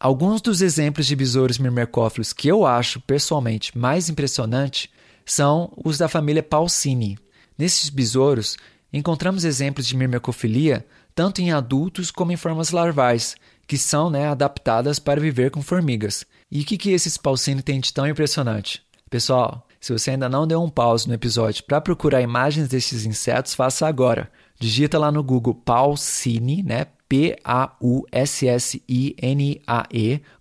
Alguns 0.00 0.40
dos 0.40 0.60
exemplos 0.60 1.06
de 1.06 1.16
besouros 1.16 1.58
mirmecófilos 1.58 2.32
que 2.32 2.46
eu 2.46 2.66
acho 2.66 3.00
pessoalmente 3.00 3.76
mais 3.76 4.08
impressionante 4.08 4.90
são 5.32 5.72
os 5.84 5.98
da 5.98 6.08
família 6.08 6.42
Paucini. 6.42 7.18
Nesses 7.56 7.90
besouros, 7.90 8.56
encontramos 8.92 9.44
exemplos 9.44 9.86
de 9.86 9.96
mirmecofilia 9.96 10.86
tanto 11.14 11.40
em 11.40 11.50
adultos 11.50 12.12
como 12.12 12.30
em 12.30 12.36
formas 12.36 12.70
larvais, 12.70 13.34
que 13.66 13.76
são 13.76 14.08
né, 14.08 14.28
adaptadas 14.28 15.00
para 15.00 15.20
viver 15.20 15.50
com 15.50 15.60
formigas. 15.60 16.24
E 16.48 16.60
o 16.60 16.64
que, 16.64 16.78
que 16.78 16.90
esses 16.90 17.16
Paucini 17.16 17.60
têm 17.60 17.80
de 17.80 17.92
tão 17.92 18.06
impressionante? 18.06 18.80
Pessoal, 19.10 19.66
se 19.80 19.92
você 19.92 20.12
ainda 20.12 20.28
não 20.28 20.46
deu 20.46 20.62
um 20.62 20.70
pause 20.70 21.08
no 21.08 21.14
episódio 21.14 21.64
para 21.64 21.80
procurar 21.80 22.22
imagens 22.22 22.68
desses 22.68 23.04
insetos, 23.04 23.54
faça 23.54 23.88
agora. 23.88 24.30
Digita 24.60 24.96
lá 24.96 25.10
no 25.10 25.22
Google 25.22 25.54
Paucini, 25.54 26.62
né? 26.62 26.86
P-A-U-S-S-I-N-A-E, 27.08 28.20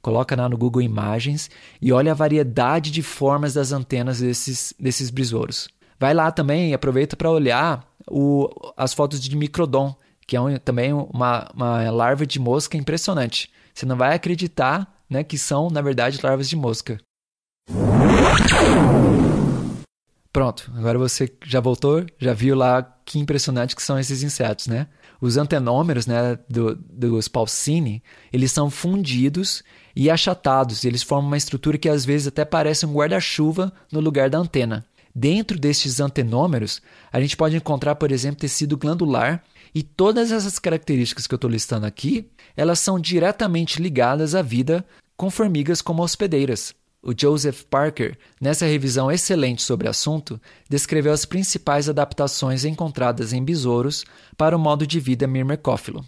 coloca 0.02 0.36
lá 0.36 0.50
no 0.50 0.58
Google 0.58 0.82
Imagens 0.82 1.50
e 1.82 1.94
olha 1.94 2.12
a 2.12 2.16
variedade 2.16 2.92
de 2.92 3.02
formas 3.02 3.54
das 3.54 3.72
antenas 3.72 4.20
desses, 4.20 4.74
desses 4.78 5.10
besouros. 5.10 5.70
Vai 6.00 6.14
lá 6.14 6.30
também 6.32 6.72
e 6.72 6.74
aproveita 6.74 7.16
para 7.16 7.32
olhar 7.32 7.88
o, 8.10 8.50
as 8.76 8.94
fotos 8.94 9.20
de 9.22 9.36
microdon, 9.36 9.96
que 10.28 10.36
é 10.36 10.42
um, 10.42 10.58
também 10.58 10.92
uma, 10.94 11.50
uma 11.56 11.90
larva 11.90 12.26
de 12.26 12.40
mosca 12.40 12.76
impressionante. 12.76 13.50
Você 13.74 13.86
não 13.86 13.96
vai 13.96 14.14
acreditar 14.14 14.94
né, 15.10 15.24
que 15.24 15.38
são, 15.38 15.70
na 15.70 15.82
verdade, 15.82 16.20
larvas 16.22 16.50
de 16.50 16.56
mosca. 16.56 17.00
Pronto, 20.32 20.72
agora 20.76 21.00
você 21.00 21.32
já 21.46 21.60
voltou, 21.60 22.06
já 22.20 22.34
viu 22.34 22.56
lá 22.56 22.84
que 23.04 23.18
impressionante 23.18 23.76
que 23.76 23.82
são 23.82 23.98
esses 23.98 24.22
insetos, 24.22 24.68
né? 24.68 24.88
Os 25.20 25.38
antenômeros 25.38 26.06
né, 26.06 26.38
do, 26.50 26.76
dos 26.76 27.28
Paucini, 27.28 28.04
eles 28.32 28.52
são 28.52 28.70
fundidos 28.70 29.64
e 29.96 30.10
achatados. 30.10 30.86
Eles 30.86 31.04
formam 31.04 31.28
uma 31.28 31.38
estrutura 31.38 31.78
que 31.78 31.90
às 31.90 32.06
vezes 32.06 32.28
até 32.28 32.46
parece 32.46 32.86
um 32.86 32.94
guarda-chuva 32.94 33.74
no 33.92 34.00
lugar 34.00 34.30
da 34.30 34.38
antena. 34.38 34.86
Dentro 35.14 35.58
destes 35.58 36.00
antenômeros, 36.00 36.80
a 37.12 37.20
gente 37.20 37.36
pode 37.36 37.56
encontrar, 37.56 37.96
por 37.96 38.12
exemplo, 38.12 38.40
tecido 38.40 38.78
glandular 38.78 39.44
e 39.74 39.82
todas 39.82 40.32
essas 40.32 40.60
características 40.60 41.26
que 41.26 41.34
eu 41.34 41.38
estou 41.38 41.50
listando 41.50 41.88
aqui, 41.88 42.30
elas 42.56 42.80
são 42.80 43.00
diretamente 43.00 43.82
ligadas 43.82 44.36
à 44.36 44.44
vida 44.44 44.86
com 45.16 45.32
formigas 45.32 45.82
como 45.82 46.04
hospedeiras. 46.04 46.76
O 47.02 47.14
Joseph 47.18 47.64
Parker, 47.64 48.18
nessa 48.42 48.66
revisão 48.66 49.12
excelente 49.12 49.62
sobre 49.62 49.88
o 49.88 49.90
assunto, 49.90 50.40
descreveu 50.70 51.14
as 51.14 51.26
principais 51.26 51.88
adaptações 51.88 52.66
encontradas 52.66 53.34
em 53.34 53.44
besouros 53.44 54.04
para 54.36 54.56
o 54.56 54.60
modo 54.60 54.86
de 54.86 55.00
vida 55.00 55.28
mirmecófilo. 55.28 56.06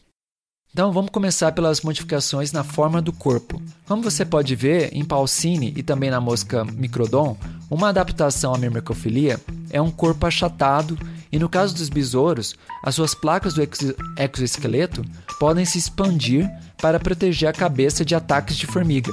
Então 0.72 0.92
vamos 0.92 1.10
começar 1.10 1.52
pelas 1.52 1.82
modificações 1.82 2.52
na 2.52 2.64
forma 2.64 3.02
do 3.02 3.12
corpo. 3.12 3.62
Como 3.88 4.04
você 4.04 4.24
pode 4.24 4.56
ver, 4.56 4.90
em 4.94 5.04
Paucine 5.04 5.74
e 5.76 5.82
também 5.82 6.12
na 6.12 6.22
mosca 6.22 6.64
Microdon, 6.64 7.36
uma 7.70 7.90
adaptação 7.90 8.54
à 8.54 8.58
mirmecofilia 8.58 9.40
é 9.72 9.82
um 9.82 9.90
corpo 9.90 10.28
achatado 10.28 10.98
e 11.32 11.40
no 11.40 11.50
caso 11.50 11.76
dos 11.76 11.90
besouros, 11.90 12.56
as 12.84 12.96
suas 12.96 13.16
placas 13.16 13.54
do 13.54 13.62
exoesqueleto 13.62 15.04
podem 15.40 15.66
se 15.66 15.78
expandir 15.78 16.50
para 16.82 17.00
proteger 17.00 17.50
a 17.50 17.54
cabeça 17.54 18.06
de 18.06 18.14
ataques 18.14 18.56
de 18.56 18.68
formiga. 18.68 19.12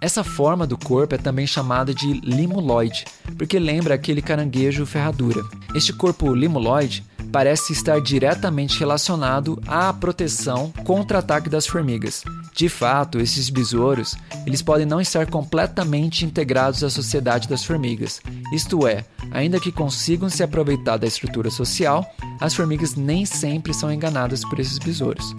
Essa 0.00 0.22
forma 0.22 0.66
do 0.66 0.76
corpo 0.76 1.14
é 1.14 1.18
também 1.18 1.46
chamada 1.46 1.94
de 1.94 2.20
limuloide, 2.20 3.04
porque 3.38 3.58
lembra 3.58 3.94
aquele 3.94 4.20
caranguejo 4.20 4.84
ferradura. 4.84 5.42
Este 5.74 5.92
corpo 5.92 6.34
limuloide 6.34 7.04
parece 7.32 7.72
estar 7.72 8.00
diretamente 8.00 8.78
relacionado 8.78 9.60
à 9.66 9.92
proteção 9.92 10.72
contra 10.84 11.18
ataque 11.18 11.48
das 11.50 11.66
formigas, 11.66 12.22
De 12.54 12.70
fato, 12.70 13.18
esses 13.18 13.50
besouros, 13.50 14.16
eles 14.46 14.62
podem 14.62 14.86
não 14.86 14.98
estar 14.98 15.26
completamente 15.26 16.24
integrados 16.24 16.82
à 16.82 16.88
sociedade 16.88 17.46
das 17.48 17.62
formigas. 17.62 18.22
Isto 18.50 18.86
é, 18.86 19.04
ainda 19.30 19.60
que 19.60 19.70
consigam 19.70 20.30
se 20.30 20.42
aproveitar 20.42 20.96
da 20.96 21.06
estrutura 21.06 21.50
social, 21.50 22.06
as 22.40 22.54
formigas 22.54 22.94
nem 22.94 23.26
sempre 23.26 23.74
são 23.74 23.92
enganadas 23.92 24.42
por 24.42 24.58
esses 24.58 24.78
besouros. 24.78 25.36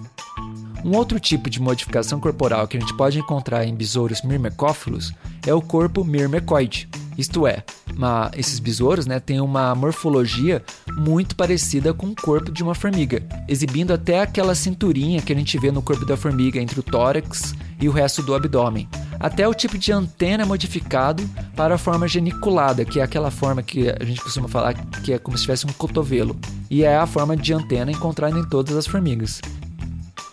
Um 0.84 0.96
outro 0.96 1.18
tipo 1.18 1.50
de 1.50 1.60
modificação 1.60 2.20
corporal 2.20 2.66
que 2.68 2.76
a 2.76 2.80
gente 2.80 2.96
pode 2.96 3.18
encontrar 3.18 3.64
em 3.64 3.74
besouros 3.74 4.22
mirmecófilos 4.22 5.12
é 5.46 5.52
o 5.52 5.60
corpo 5.60 6.04
mirmecoide. 6.04 6.88
Isto 7.18 7.48
é, 7.48 7.64
uma, 7.96 8.30
esses 8.36 8.60
besouros 8.60 9.04
né, 9.04 9.18
têm 9.18 9.40
uma 9.40 9.74
morfologia 9.74 10.62
muito 10.96 11.34
parecida 11.34 11.92
com 11.92 12.06
o 12.06 12.14
corpo 12.14 12.52
de 12.52 12.62
uma 12.62 12.76
formiga, 12.76 13.20
exibindo 13.48 13.92
até 13.92 14.20
aquela 14.20 14.54
cinturinha 14.54 15.20
que 15.20 15.32
a 15.32 15.36
gente 15.36 15.58
vê 15.58 15.72
no 15.72 15.82
corpo 15.82 16.06
da 16.06 16.16
formiga 16.16 16.60
entre 16.60 16.78
o 16.78 16.82
tórax 16.82 17.56
e 17.80 17.88
o 17.88 17.92
resto 17.92 18.22
do 18.22 18.36
abdômen. 18.36 18.88
Até 19.18 19.48
o 19.48 19.54
tipo 19.54 19.76
de 19.76 19.90
antena 19.90 20.44
é 20.44 20.46
modificado 20.46 21.28
para 21.56 21.74
a 21.74 21.78
forma 21.78 22.06
geniculada, 22.06 22.84
que 22.84 23.00
é 23.00 23.02
aquela 23.02 23.32
forma 23.32 23.64
que 23.64 23.88
a 23.90 24.04
gente 24.04 24.20
costuma 24.20 24.46
falar 24.46 24.74
que 24.74 25.12
é 25.12 25.18
como 25.18 25.36
se 25.36 25.42
tivesse 25.42 25.66
um 25.66 25.72
cotovelo, 25.72 26.36
e 26.70 26.84
é 26.84 26.96
a 26.96 27.06
forma 27.06 27.36
de 27.36 27.52
antena 27.52 27.90
encontrada 27.90 28.38
em 28.38 28.48
todas 28.48 28.76
as 28.76 28.86
formigas. 28.86 29.40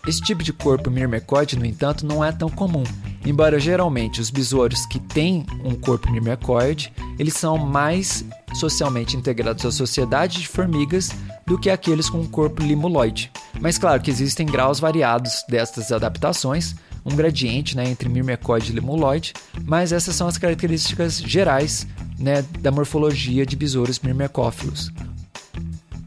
Esse 0.07 0.21
tipo 0.21 0.43
de 0.43 0.53
corpo 0.53 0.91
mirmecóide, 0.91 1.57
no 1.57 1.65
entanto, 1.65 2.05
não 2.05 2.23
é 2.23 2.31
tão 2.31 2.47
comum, 2.47 2.83
embora 3.25 3.59
geralmente 3.59 4.21
os 4.21 4.29
besouros 4.29 4.85
que 4.85 4.99
têm 4.99 5.45
um 5.63 5.73
corpo 5.73 6.11
mirmecóide, 6.11 6.93
eles 7.17 7.33
são 7.33 7.57
mais 7.57 8.23
socialmente 8.53 9.17
integrados 9.17 9.65
à 9.65 9.71
sociedade 9.71 10.41
de 10.41 10.47
formigas 10.47 11.09
do 11.47 11.57
que 11.57 11.71
aqueles 11.71 12.07
com 12.07 12.19
um 12.19 12.27
corpo 12.27 12.61
limuloide. 12.61 13.31
Mas 13.59 13.79
claro 13.79 14.01
que 14.01 14.11
existem 14.11 14.45
graus 14.45 14.79
variados 14.79 15.43
destas 15.49 15.91
adaptações, 15.91 16.75
um 17.03 17.15
gradiente 17.15 17.75
né, 17.75 17.89
entre 17.89 18.07
mirmecóide 18.07 18.71
e 18.71 18.75
limuloide, 18.75 19.33
mas 19.63 19.91
essas 19.91 20.15
são 20.15 20.27
as 20.27 20.37
características 20.37 21.17
gerais 21.17 21.87
né, 22.19 22.43
da 22.59 22.71
morfologia 22.71 23.45
de 23.45 23.55
besouros 23.55 23.99
mirmecófilos. 23.99 24.91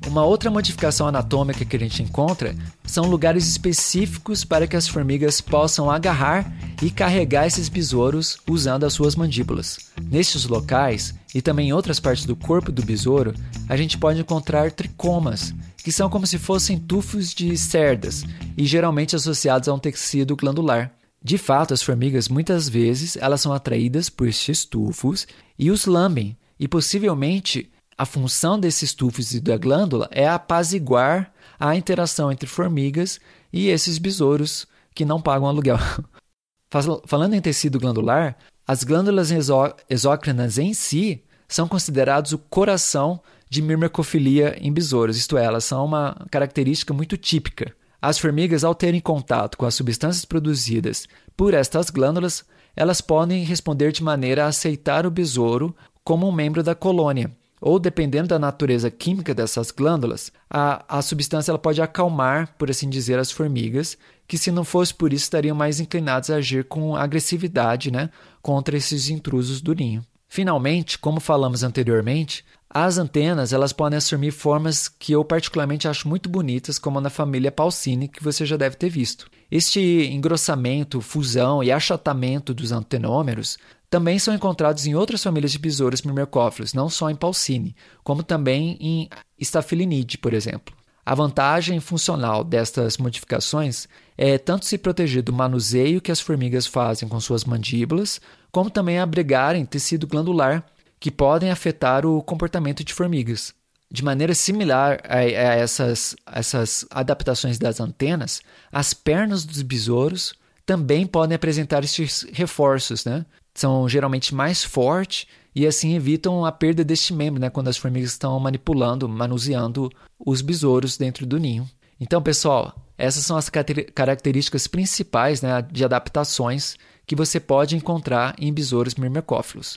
Uma 0.09 0.25
outra 0.25 0.51
modificação 0.51 1.07
anatômica 1.07 1.67
que 1.67 1.77
a 1.77 1.79
gente 1.79 2.03
encontra 2.03 2.57
são 2.83 3.05
lugares 3.05 3.47
específicos 3.47 4.43
para 4.43 4.67
que 4.67 4.75
as 4.75 4.89
formigas 4.89 5.39
possam 5.43 5.91
agarrar 5.91 6.51
e 6.83 6.91
carregar 6.91 7.47
esses 7.47 7.69
besouros 7.69 8.39
usando 8.49 8.85
as 8.85 8.95
suas 8.95 9.15
mandíbulas. 9.15 9.91
Nestes 10.11 10.47
locais 10.47 11.15
e 11.35 11.43
também 11.43 11.69
em 11.69 11.73
outras 11.75 12.01
partes 12.01 12.25
do 12.25 12.35
corpo 12.35 12.73
do 12.73 12.83
besouro, 12.83 13.35
a 13.69 13.77
gente 13.77 13.99
pode 13.99 14.19
encontrar 14.19 14.73
tricomas, 14.73 15.55
que 15.77 15.93
são 15.93 16.09
como 16.09 16.27
se 16.27 16.39
fossem 16.39 16.79
tufos 16.79 17.35
de 17.35 17.55
cerdas 17.59 18.25
e 18.57 18.65
geralmente 18.65 19.15
associados 19.15 19.69
a 19.69 19.75
um 19.75 19.79
tecido 19.79 20.35
glandular. 20.35 20.91
De 21.23 21.37
fato, 21.37 21.75
as 21.75 21.83
formigas 21.83 22.31
muitas 22.31 22.67
vezes 22.67 23.15
elas 23.21 23.43
são 23.43 23.53
atraídas 23.53 24.09
por 24.09 24.27
estes 24.27 24.65
tufos 24.65 25.27
e 25.59 25.71
os 25.71 25.85
lambem, 25.85 26.35
e 26.59 26.67
possivelmente 26.67 27.71
a 27.99 28.07
função 28.07 28.59
desses 28.59 28.95
tufos 28.95 29.35
e 29.35 29.41
da 29.41 29.57
glândula 29.57 30.09
é 30.13 30.29
apaziguar 30.29 31.33
a 31.59 31.75
interação 31.75 32.31
entre 32.31 32.49
formigas 32.49 33.19
e 33.53 33.67
esses 33.69 33.99
besouros 33.99 34.69
que 34.95 35.05
não 35.05 35.21
pagam 35.21 35.49
aluguel. 35.49 35.79
Falando 37.07 37.35
em 37.35 37.41
tecido 37.41 37.81
glandular, 37.81 38.37
as 38.65 38.85
glândulas 38.85 39.33
exó 39.33 39.75
exócrinas 39.91 40.59
em 40.59 40.73
si 40.73 41.25
são 41.49 41.67
considerados 41.67 42.33
o 42.33 42.39
coração 42.39 43.21
de 43.51 43.63
mirmecofilia 43.63 44.57
em 44.61 44.73
besouros, 44.73 45.17
isto 45.17 45.37
é, 45.37 45.45
elas 45.45 45.65
são 45.65 45.85
uma 45.85 46.27
característica 46.31 46.93
muito 46.93 47.17
típica. 47.17 47.75
As 48.01 48.19
formigas, 48.19 48.63
ao 48.63 48.75
terem 48.75 49.01
contato 49.01 49.59
com 49.59 49.67
as 49.67 49.75
substâncias 49.75 50.25
produzidas 50.25 51.09
por 51.37 51.53
estas 51.53 51.91
glândulas, 51.91 52.45
elas 52.77 53.01
podem 53.01 53.43
responder 53.43 53.91
de 53.91 54.05
maneira 54.05 54.45
a 54.45 54.49
aceitar 54.49 55.05
o 55.05 55.11
besouro 55.11 55.75
como 56.05 56.29
um 56.29 56.33
membro 56.33 56.63
da 56.63 56.75
colônia, 56.75 57.35
ou 57.61 57.79
dependendo 57.79 58.29
da 58.29 58.39
natureza 58.39 58.91
química 58.91 59.35
dessas 59.35 59.71
glândulas, 59.71 60.33
a, 60.49 60.85
a 60.99 61.03
substância 61.03 61.51
ela 61.51 61.59
pode 61.59 61.83
acalmar, 61.83 62.55
por 62.59 62.71
assim 62.71 62.89
dizer, 62.89 63.19
as 63.19 63.31
formigas, 63.31 63.97
que 64.27 64.39
se 64.39 64.51
não 64.51 64.65
fosse 64.65 64.95
por 64.95 65.13
isso 65.13 65.25
estariam 65.25 65.57
mais 65.57 65.81
inclinadas 65.81 66.31
a 66.31 66.37
agir 66.37 66.65
com 66.65 66.95
agressividade 66.95 67.91
né, 67.91 68.11
contra 68.43 68.77
esses 68.77 69.09
intrusos 69.09 69.61
do 69.61 69.75
ninho. 69.75 70.05
Finalmente, 70.29 70.99
como 70.99 71.21
falamos 71.21 71.63
anteriormente, 71.63 72.45
as 72.69 72.99
antenas 72.99 73.55
elas 73.55 73.73
podem 73.73 73.97
assumir 73.97 74.31
formas 74.31 74.87
que 74.87 75.13
eu 75.13 75.25
particularmente 75.25 75.89
acho 75.89 76.07
muito 76.07 76.29
bonitas, 76.29 76.79
como 76.79 77.01
na 77.01 77.09
família 77.09 77.51
Paucine, 77.51 78.09
que 78.09 78.23
você 78.23 78.45
já 78.45 78.59
deve 78.59 78.77
ter 78.77 78.91
visto. 78.91 79.31
Este 79.51 79.81
engrossamento, 79.81 81.01
fusão 81.01 81.65
e 81.65 81.73
achatamento 81.73 82.53
dos 82.53 82.71
antenômeros 82.71 83.57
também 83.91 84.19
são 84.19 84.35
encontrados 84.35 84.87
em 84.87 84.95
outras 84.95 85.23
famílias 85.23 85.53
de 85.53 85.59
besouros 85.59 86.03
mirmecófilos, 86.03 86.75
não 86.75 86.89
só 86.89 87.11
em 87.11 87.17
Paucine, 87.17 87.75
como 88.05 88.23
também 88.23 88.77
em 88.81 89.09
Staphylinidae, 89.39 90.19
por 90.19 90.35
exemplo. 90.35 90.77
A 91.05 91.15
vantagem 91.15 91.81
funcional 91.81 92.45
destas 92.45 92.99
modificações 92.99 93.89
é 94.17 94.37
tanto 94.37 94.67
se 94.67 94.77
proteger 94.77 95.23
do 95.23 95.33
manuseio 95.33 96.03
que 96.03 96.13
as 96.13 96.21
formigas 96.21 96.67
fazem 96.67 97.09
com 97.09 97.19
suas 97.19 97.45
mandíbulas, 97.45 98.21
como 98.53 98.69
também 98.69 98.99
abrigarem 98.99 99.65
tecido 99.65 100.07
glandular 100.07 100.67
que 101.01 101.11
podem 101.11 101.51
afetar 101.51 102.05
o 102.05 102.23
comportamento 102.23 102.85
de 102.85 102.93
formigas. 102.93 103.55
De 103.91 104.05
maneira 104.05 104.35
similar 104.35 105.01
a, 105.09 105.23
essas, 105.23 106.15
essas 106.31 106.85
adaptações 106.91 107.59
das 107.59 107.81
antenas, 107.81 108.43
as 108.71 108.93
pernas 108.93 109.47
dos 109.47 109.63
besouros 109.63 110.35
também 110.67 111.07
podem 111.07 111.35
apresentar 111.35 111.83
esses 111.85 112.27
reforços, 112.35 113.07
né? 113.07 113.25
São 113.59 113.89
geralmente 113.89 114.33
mais 114.33 114.63
fortes 114.63 115.27
e 115.53 115.67
assim 115.67 115.97
evitam 115.97 116.45
a 116.45 116.53
perda 116.53 116.85
deste 116.85 117.13
membro, 117.13 117.41
né? 117.41 117.51
Quando 117.51 117.67
as 117.67 117.77
formigas 117.77 118.13
estão 118.13 118.39
manipulando, 118.39 119.09
manuseando 119.09 119.91
os 120.17 120.41
besouros 120.41 120.97
dentro 120.97 121.27
do 121.27 121.41
ninho. 121.41 121.69
Então, 122.01 122.23
pessoal, 122.23 122.73
essas 122.97 123.25
são 123.25 123.37
as 123.37 123.51
características 123.51 124.69
principais 124.69 125.43
né, 125.43 125.61
de 125.61 125.85
adaptações 125.85 126.77
que 127.05 127.17
você 127.17 127.41
pode 127.41 127.75
encontrar 127.75 128.37
em 128.39 128.53
besouros 128.53 128.95
mirmecófilos. 128.95 129.77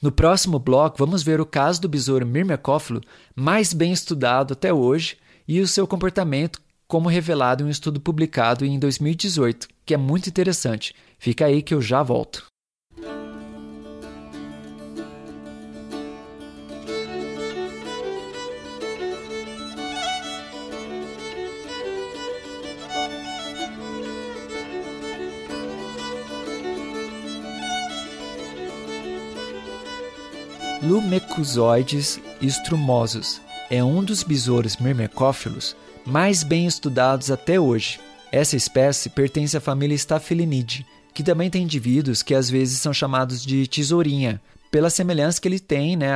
No 0.00 0.12
próximo 0.12 0.60
bloco, 0.60 0.98
vamos 0.98 1.24
ver 1.24 1.40
o 1.40 1.46
caso 1.46 1.80
do 1.80 1.88
besouro 1.88 2.24
mirmecófilo 2.24 3.00
mais 3.34 3.72
bem 3.72 3.90
estudado 3.90 4.52
até 4.52 4.72
hoje 4.72 5.16
e 5.48 5.60
o 5.60 5.66
seu 5.66 5.88
comportamento 5.88 6.60
como 6.86 7.08
revelado 7.08 7.64
em 7.64 7.66
um 7.66 7.70
estudo 7.70 7.98
publicado 7.98 8.64
em 8.64 8.78
2018, 8.78 9.66
que 9.84 9.92
é 9.92 9.96
muito 9.96 10.28
interessante. 10.28 10.94
Fica 11.18 11.46
aí 11.46 11.62
que 11.62 11.74
eu 11.74 11.82
já 11.82 12.00
volto. 12.00 12.46
Lumecusoides 30.88 32.18
estrumosos 32.40 33.42
é 33.70 33.84
um 33.84 34.02
dos 34.02 34.22
besouros 34.22 34.78
mirmecófilos 34.78 35.76
mais 36.06 36.42
bem 36.42 36.66
estudados 36.66 37.30
até 37.30 37.60
hoje. 37.60 38.00
Essa 38.32 38.56
espécie 38.56 39.10
pertence 39.10 39.54
à 39.54 39.60
família 39.60 39.94
Staphylinidae, 39.94 40.86
que 41.12 41.22
também 41.22 41.50
tem 41.50 41.64
indivíduos 41.64 42.22
que 42.22 42.34
às 42.34 42.48
vezes 42.48 42.80
são 42.80 42.94
chamados 42.94 43.44
de 43.44 43.66
tesourinha, 43.66 44.40
pela 44.70 44.88
semelhança 44.88 45.38
que 45.38 45.46
ele 45.46 45.60
tem 45.60 45.94
né, 45.94 46.10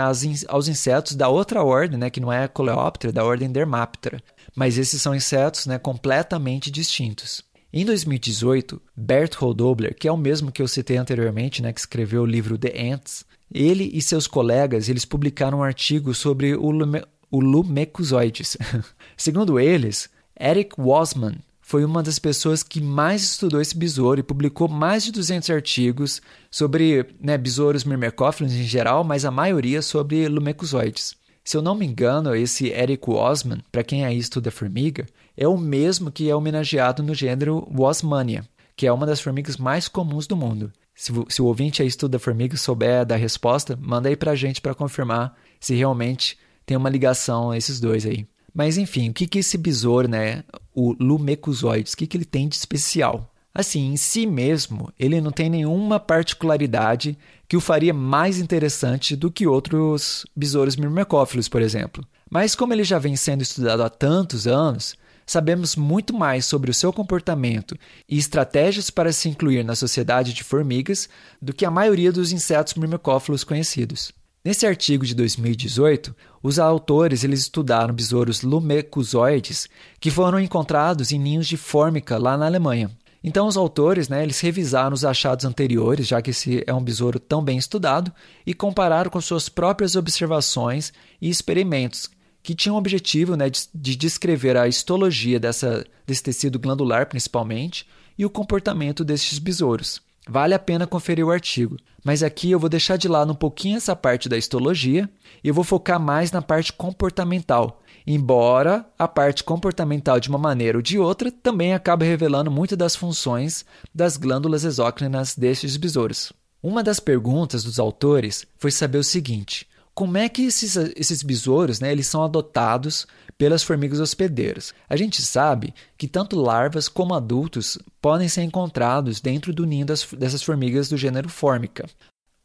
aos 0.48 0.68
insetos 0.68 1.14
da 1.14 1.28
outra 1.28 1.62
ordem, 1.62 1.98
né, 1.98 2.08
que 2.08 2.20
não 2.20 2.32
é 2.32 2.44
a 2.44 2.48
Coleóptera, 2.48 3.12
da 3.12 3.22
ordem 3.22 3.52
Dermaptera. 3.52 4.22
Mas 4.56 4.78
esses 4.78 5.02
são 5.02 5.14
insetos 5.14 5.66
né, 5.66 5.78
completamente 5.78 6.70
distintos. 6.70 7.44
Em 7.70 7.84
2018, 7.84 8.80
Bert 8.96 9.36
Dobler, 9.54 9.94
que 9.94 10.08
é 10.08 10.12
o 10.12 10.16
mesmo 10.16 10.50
que 10.50 10.62
eu 10.62 10.68
citei 10.68 10.96
anteriormente, 10.96 11.60
né, 11.60 11.74
que 11.74 11.80
escreveu 11.80 12.22
o 12.22 12.26
livro 12.26 12.56
The 12.56 12.72
Ants, 12.90 13.26
ele 13.54 13.90
e 13.92 14.00
seus 14.00 14.26
colegas 14.26 14.88
eles 14.88 15.04
publicaram 15.04 15.58
um 15.58 15.62
artigo 15.62 16.14
sobre 16.14 16.54
o, 16.54 16.70
lume, 16.70 17.02
o 17.30 17.40
lumecuzoides. 17.40 18.56
Segundo 19.16 19.58
eles, 19.58 20.08
Eric 20.38 20.74
Wasman 20.78 21.36
foi 21.60 21.84
uma 21.84 22.02
das 22.02 22.18
pessoas 22.18 22.62
que 22.62 22.80
mais 22.80 23.22
estudou 23.22 23.60
esse 23.60 23.76
besouro 23.76 24.20
e 24.20 24.22
publicou 24.22 24.68
mais 24.68 25.04
de 25.04 25.12
200 25.12 25.48
artigos 25.50 26.20
sobre 26.50 27.06
né, 27.20 27.38
besouros 27.38 27.84
mirmecófilos 27.84 28.52
em 28.52 28.64
geral, 28.64 29.02
mas 29.04 29.24
a 29.24 29.30
maioria 29.30 29.80
sobre 29.80 30.28
lumecuzoides. 30.28 31.14
Se 31.44 31.56
eu 31.56 31.62
não 31.62 31.74
me 31.74 31.86
engano, 31.86 32.34
esse 32.34 32.68
Eric 32.68 33.08
Wasman, 33.08 33.62
para 33.72 33.82
quem 33.82 34.04
aí 34.04 34.18
estuda 34.18 34.50
formiga, 34.50 35.06
é 35.36 35.48
o 35.48 35.56
mesmo 35.56 36.10
que 36.10 36.28
é 36.28 36.36
homenageado 36.36 37.02
no 37.02 37.14
gênero 37.14 37.66
Wasmania, 37.74 38.44
que 38.76 38.86
é 38.86 38.92
uma 38.92 39.06
das 39.06 39.20
formigas 39.20 39.56
mais 39.56 39.88
comuns 39.88 40.26
do 40.26 40.36
mundo. 40.36 40.72
Se, 41.02 41.12
se 41.30 41.42
o 41.42 41.46
ouvinte 41.46 41.82
aí 41.82 41.88
estuda 41.88 42.16
formiga 42.16 42.56
souber 42.56 43.04
da 43.04 43.16
resposta, 43.16 43.76
manda 43.82 44.08
aí 44.08 44.14
pra 44.14 44.36
gente 44.36 44.60
para 44.60 44.72
confirmar 44.72 45.36
se 45.58 45.74
realmente 45.74 46.38
tem 46.64 46.76
uma 46.76 46.88
ligação 46.88 47.52
esses 47.52 47.80
dois 47.80 48.06
aí. 48.06 48.24
Mas 48.54 48.78
enfim, 48.78 49.10
o 49.10 49.12
que 49.12 49.26
que 49.26 49.40
esse 49.40 49.58
besouro, 49.58 50.06
né, 50.06 50.44
o 50.72 50.92
Lumecuzoides, 50.92 51.94
o 51.94 51.96
que 51.96 52.06
que 52.06 52.16
ele 52.16 52.24
tem 52.24 52.46
de 52.46 52.54
especial? 52.54 53.28
Assim, 53.52 53.92
em 53.92 53.96
si 53.96 54.28
mesmo, 54.28 54.92
ele 54.96 55.20
não 55.20 55.32
tem 55.32 55.50
nenhuma 55.50 55.98
particularidade 55.98 57.18
que 57.48 57.56
o 57.56 57.60
faria 57.60 57.92
mais 57.92 58.38
interessante 58.38 59.16
do 59.16 59.28
que 59.28 59.44
outros 59.44 60.24
besouros 60.36 60.76
myrmecófilos, 60.76 61.48
por 61.48 61.62
exemplo. 61.62 62.06
Mas 62.30 62.54
como 62.54 62.72
ele 62.72 62.84
já 62.84 63.00
vem 63.00 63.16
sendo 63.16 63.42
estudado 63.42 63.82
há 63.82 63.90
tantos 63.90 64.46
anos, 64.46 64.94
sabemos 65.32 65.74
muito 65.74 66.14
mais 66.14 66.44
sobre 66.44 66.70
o 66.70 66.74
seu 66.74 66.92
comportamento 66.92 67.76
e 68.08 68.18
estratégias 68.18 68.90
para 68.90 69.12
se 69.12 69.28
incluir 69.28 69.64
na 69.64 69.74
sociedade 69.74 70.32
de 70.32 70.44
formigas 70.44 71.08
do 71.40 71.52
que 71.52 71.64
a 71.64 71.70
maioria 71.70 72.12
dos 72.12 72.32
insetos 72.32 72.74
myrmecófilos 72.74 73.42
conhecidos. 73.42 74.12
Nesse 74.44 74.66
artigo 74.66 75.06
de 75.06 75.14
2018, 75.14 76.14
os 76.42 76.58
autores 76.58 77.24
eles 77.24 77.40
estudaram 77.40 77.94
besouros 77.94 78.42
lumecuzoides 78.42 79.68
que 80.00 80.10
foram 80.10 80.38
encontrados 80.38 81.12
em 81.12 81.18
ninhos 81.18 81.46
de 81.46 81.56
fórmica 81.56 82.18
lá 82.18 82.36
na 82.36 82.46
Alemanha. 82.46 82.90
Então, 83.24 83.46
os 83.46 83.56
autores 83.56 84.08
né, 84.08 84.22
eles 84.22 84.40
revisaram 84.40 84.94
os 84.94 85.04
achados 85.04 85.44
anteriores, 85.44 86.08
já 86.08 86.20
que 86.20 86.30
esse 86.30 86.64
é 86.66 86.74
um 86.74 86.82
besouro 86.82 87.20
tão 87.20 87.42
bem 87.42 87.56
estudado, 87.56 88.12
e 88.44 88.52
compararam 88.52 89.10
com 89.10 89.20
suas 89.20 89.48
próprias 89.48 89.94
observações 89.94 90.92
e 91.20 91.30
experimentos, 91.30 92.10
que 92.42 92.54
tinham 92.54 92.74
o 92.74 92.78
objetivo 92.78 93.36
né, 93.36 93.48
de, 93.48 93.68
de 93.74 93.96
descrever 93.96 94.56
a 94.56 94.66
histologia 94.66 95.38
dessa, 95.38 95.84
desse 96.06 96.22
tecido 96.22 96.58
glandular, 96.58 97.06
principalmente, 97.06 97.86
e 98.18 98.26
o 98.26 98.30
comportamento 98.30 99.04
destes 99.04 99.38
besouros. 99.38 100.00
Vale 100.28 100.54
a 100.54 100.58
pena 100.58 100.86
conferir 100.86 101.26
o 101.26 101.30
artigo, 101.30 101.76
mas 102.04 102.22
aqui 102.22 102.50
eu 102.50 102.58
vou 102.58 102.68
deixar 102.68 102.96
de 102.96 103.08
lado 103.08 103.32
um 103.32 103.36
pouquinho 103.36 103.76
essa 103.76 103.94
parte 103.96 104.28
da 104.28 104.38
histologia 104.38 105.08
e 105.42 105.48
eu 105.48 105.54
vou 105.54 105.64
focar 105.64 105.98
mais 105.98 106.30
na 106.30 106.40
parte 106.40 106.72
comportamental, 106.72 107.82
embora 108.06 108.86
a 108.96 109.08
parte 109.08 109.42
comportamental 109.42 110.20
de 110.20 110.28
uma 110.28 110.38
maneira 110.38 110.78
ou 110.78 110.82
de 110.82 110.98
outra 110.98 111.30
também 111.30 111.74
acabe 111.74 112.04
revelando 112.04 112.50
muitas 112.50 112.78
das 112.78 112.94
funções 112.94 113.64
das 113.92 114.16
glândulas 114.16 114.64
exócrinas 114.64 115.34
destes 115.34 115.76
besouros. 115.76 116.32
Uma 116.62 116.84
das 116.84 117.00
perguntas 117.00 117.64
dos 117.64 117.80
autores 117.80 118.46
foi 118.58 118.70
saber 118.70 118.98
o 118.98 119.04
seguinte: 119.04 119.66
como 119.94 120.16
é 120.16 120.28
que 120.28 120.42
esses, 120.42 120.76
esses 120.96 121.22
besouros 121.22 121.80
né, 121.80 121.92
eles 121.92 122.06
são 122.06 122.22
adotados 122.22 123.06
pelas 123.36 123.62
formigas 123.62 124.00
hospedeiras? 124.00 124.72
A 124.88 124.96
gente 124.96 125.20
sabe 125.20 125.74
que 125.98 126.08
tanto 126.08 126.40
larvas 126.40 126.88
como 126.88 127.14
adultos 127.14 127.78
podem 128.00 128.28
ser 128.28 128.42
encontrados 128.42 129.20
dentro 129.20 129.52
do 129.52 129.66
ninho 129.66 129.84
das, 129.84 130.06
dessas 130.12 130.42
formigas 130.42 130.88
do 130.88 130.96
gênero 130.96 131.28
Formica. 131.28 131.88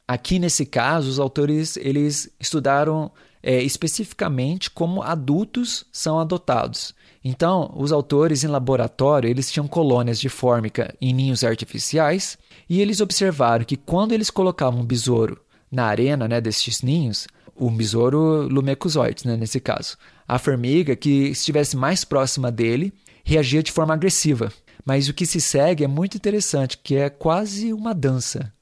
Aqui 0.08 0.40
nesse 0.40 0.66
caso, 0.66 1.10
os 1.10 1.20
autores 1.20 1.78
eles 1.78 2.30
estudaram 2.40 3.12
é, 3.42 3.62
especificamente 3.62 4.70
como 4.70 5.02
adultos 5.02 5.86
são 5.92 6.20
adotados. 6.20 6.94
Então, 7.24 7.74
os 7.76 7.92
autores 7.92 8.44
em 8.44 8.48
laboratório 8.48 9.30
eles 9.30 9.52
tinham 9.52 9.68
colônias 9.68 10.20
de 10.20 10.30
fórmica 10.30 10.94
em 11.00 11.14
ninhos 11.14 11.44
artificiais 11.44 12.38
e 12.70 12.82
eles 12.82 13.02
observaram 13.02 13.66
que 13.66 13.78
quando 13.78 14.12
eles 14.12 14.30
colocavam 14.30 14.82
um 14.82 14.86
besouro 14.86 15.40
na 15.72 15.86
arena 15.86 16.28
né, 16.28 16.40
destes 16.40 16.82
ninhos, 16.82 17.28
o 17.58 17.70
besouro 17.70 18.48
lumecuzoides, 18.48 19.24
né, 19.24 19.36
nesse 19.36 19.60
caso, 19.60 19.98
a 20.28 20.38
formiga 20.38 20.96
que 20.96 21.30
estivesse 21.30 21.76
mais 21.76 22.06
próxima 22.06 22.52
dele 22.52 22.94
reagia 23.24 23.62
de 23.62 23.72
forma 23.72 23.94
agressiva. 23.94 24.52
Mas 24.86 25.10
o 25.10 25.14
que 25.14 25.26
se 25.26 25.42
segue 25.42 25.84
é 25.84 25.88
muito 25.88 26.16
interessante, 26.16 26.78
que 26.78 26.96
é 26.96 27.10
quase 27.10 27.74
uma 27.74 27.94
dança. 27.94 28.54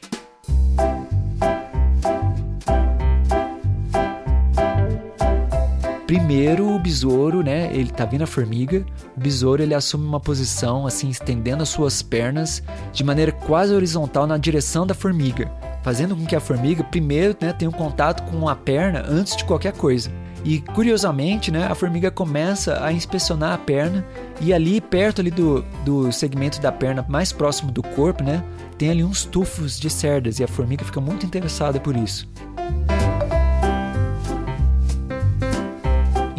Primeiro, 6.07 6.69
o 6.69 6.79
besouro, 6.79 7.43
né? 7.43 7.75
Ele 7.75 7.89
tá 7.89 8.05
vindo 8.05 8.23
a 8.23 8.27
formiga. 8.27 8.85
O 9.17 9.19
besouro 9.19 9.61
ele 9.61 9.73
assume 9.73 10.05
uma 10.05 10.19
posição 10.19 10.85
assim, 10.85 11.09
estendendo 11.09 11.63
as 11.63 11.69
suas 11.69 12.01
pernas 12.01 12.61
de 12.93 13.03
maneira 13.03 13.31
quase 13.31 13.73
horizontal 13.73 14.27
na 14.27 14.37
direção 14.37 14.85
da 14.85 14.93
formiga, 14.93 15.51
fazendo 15.85 16.15
com 16.15 16.25
que 16.25 16.35
a 16.35 16.39
formiga 16.39 16.83
primeiro 16.83 17.37
né, 17.39 17.53
tenha 17.53 17.69
um 17.69 17.71
contato 17.71 18.23
com 18.31 18.49
a 18.49 18.55
perna 18.55 19.05
antes 19.07 19.35
de 19.35 19.45
qualquer 19.45 19.71
coisa. 19.71 20.11
E 20.43 20.59
curiosamente, 20.59 21.51
né, 21.51 21.67
a 21.67 21.75
formiga 21.75 22.09
começa 22.09 22.83
a 22.83 22.91
inspecionar 22.91 23.53
a 23.53 23.57
perna 23.59 24.03
e 24.41 24.51
ali 24.51 24.81
perto 24.81 25.21
ali 25.21 25.29
do, 25.29 25.63
do 25.85 26.11
segmento 26.11 26.59
da 26.59 26.71
perna 26.71 27.05
mais 27.07 27.31
próximo 27.31 27.71
do 27.71 27.83
corpo, 27.83 28.23
né, 28.23 28.43
tem 28.79 28.89
ali 28.89 29.03
uns 29.03 29.25
tufos 29.25 29.79
de 29.79 29.91
cerdas 29.91 30.39
e 30.39 30.43
a 30.43 30.47
formiga 30.47 30.83
fica 30.83 30.99
muito 30.99 31.23
interessada 31.23 31.79
por 31.79 31.95
isso. 31.95 32.27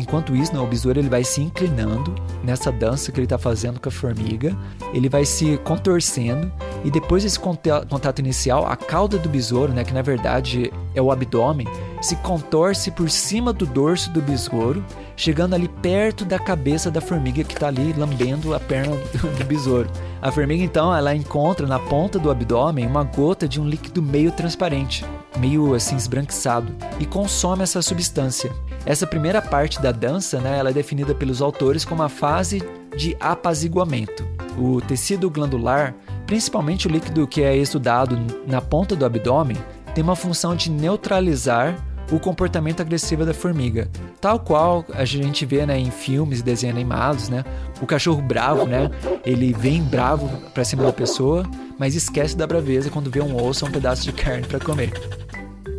Enquanto 0.07 0.37
isso, 0.37 0.55
né, 0.55 0.61
o 0.61 0.67
besouro 0.69 1.01
ele 1.01 1.09
vai 1.09 1.25
se 1.25 1.43
inclinando 1.43 2.15
nessa 2.45 2.71
dança 2.71 3.11
que 3.11 3.19
ele 3.19 3.27
está 3.27 3.37
fazendo 3.37 3.81
com 3.81 3.89
a 3.89 3.93
formiga, 3.93 4.57
ele 4.95 5.09
vai 5.09 5.25
se 5.25 5.59
contorcendo 5.65 6.51
e 6.85 6.91
depois 6.93 7.25
desse 7.25 7.41
contato 7.41 8.21
inicial, 8.21 8.65
a 8.65 8.77
cauda 8.77 9.19
do 9.19 9.29
besouro, 9.29 9.73
né, 9.73 9.83
que 9.83 9.93
na 9.93 10.03
verdade 10.03 10.73
é 10.95 11.03
o 11.03 11.11
abdômen, 11.11 11.67
se 12.01 12.15
contorce 12.17 12.93
por 12.93 13.11
cima 13.11 13.53
do 13.53 13.67
dorso 13.67 14.09
do 14.11 14.23
besouro, 14.23 14.85
chegando 15.17 15.55
ali 15.55 15.67
perto 15.67 16.25
da 16.25 16.39
cabeça 16.39 16.89
da 16.89 17.01
formiga 17.01 17.43
que 17.43 17.55
está 17.55 17.67
ali 17.67 17.93
lambendo 17.93 18.55
a 18.55 18.61
perna 18.61 18.95
do 18.95 19.45
besouro. 19.45 19.91
A 20.23 20.31
formiga 20.31 20.63
então 20.63 20.95
ela 20.95 21.17
encontra 21.17 21.67
na 21.67 21.81
ponta 21.81 22.17
do 22.17 22.31
abdômen 22.31 22.87
uma 22.87 23.03
gota 23.03 23.49
de 23.49 23.61
um 23.61 23.69
líquido 23.69 24.01
meio 24.01 24.31
transparente, 24.31 25.05
meio 25.37 25.75
assim 25.75 25.97
esbranquiçado, 25.97 26.73
e 27.01 27.07
consome 27.07 27.65
essa 27.65 27.83
substância. 27.83 28.53
Essa 28.87 29.05
primeira 29.05 29.43
parte 29.43 29.83
da 29.83 29.91
dança, 29.91 30.41
né, 30.41 30.59
ela 30.59 30.71
é 30.71 30.73
definida 30.73 31.13
pelos 31.13 31.43
autores 31.43 31.85
como 31.85 32.05
a 32.05 32.09
fase 32.09 32.63
de 32.97 33.17
apaziguamento. 33.19 34.25
O 34.57 34.81
tecido 34.81 35.29
glandular, 35.29 35.93
principalmente 36.25 36.87
o 36.87 36.91
líquido 36.91 37.27
que 37.27 37.43
é 37.43 37.57
estudado 37.57 38.17
na 38.47 38.61
ponta 38.61 38.95
do 38.95 39.05
abdômen, 39.05 39.57
tem 39.93 40.05
uma 40.05 40.15
função 40.15 40.55
de 40.55 40.71
neutralizar 40.71 41.77
o 42.13 42.21
comportamento 42.21 42.81
agressivo 42.81 43.27
da 43.27 43.35
formiga, 43.35 43.91
tal 44.21 44.39
qual 44.39 44.85
a 44.95 45.05
gente 45.05 45.45
vê 45.45 45.67
né, 45.67 45.77
em 45.77 45.91
filmes 45.91 46.39
e 46.39 46.43
desenhos 46.45 46.77
animados, 46.77 47.29
né? 47.29 47.45
O 47.81 47.87
cachorro 47.87 48.23
bravo, 48.23 48.65
né? 48.65 48.89
Ele 49.25 49.53
vem 49.53 49.83
bravo 49.83 50.29
para 50.55 50.65
cima 50.65 50.85
da 50.85 50.93
pessoa, 50.93 51.45
mas 51.77 51.97
esquece 51.97 52.37
da 52.37 52.47
braveza 52.47 52.91
quando 52.91 53.11
vê 53.11 53.21
um 53.21 53.35
osso 53.45 53.65
ou 53.65 53.69
um 53.69 53.73
pedaço 53.73 54.05
de 54.05 54.13
carne 54.13 54.47
para 54.47 54.61
comer. 54.61 54.93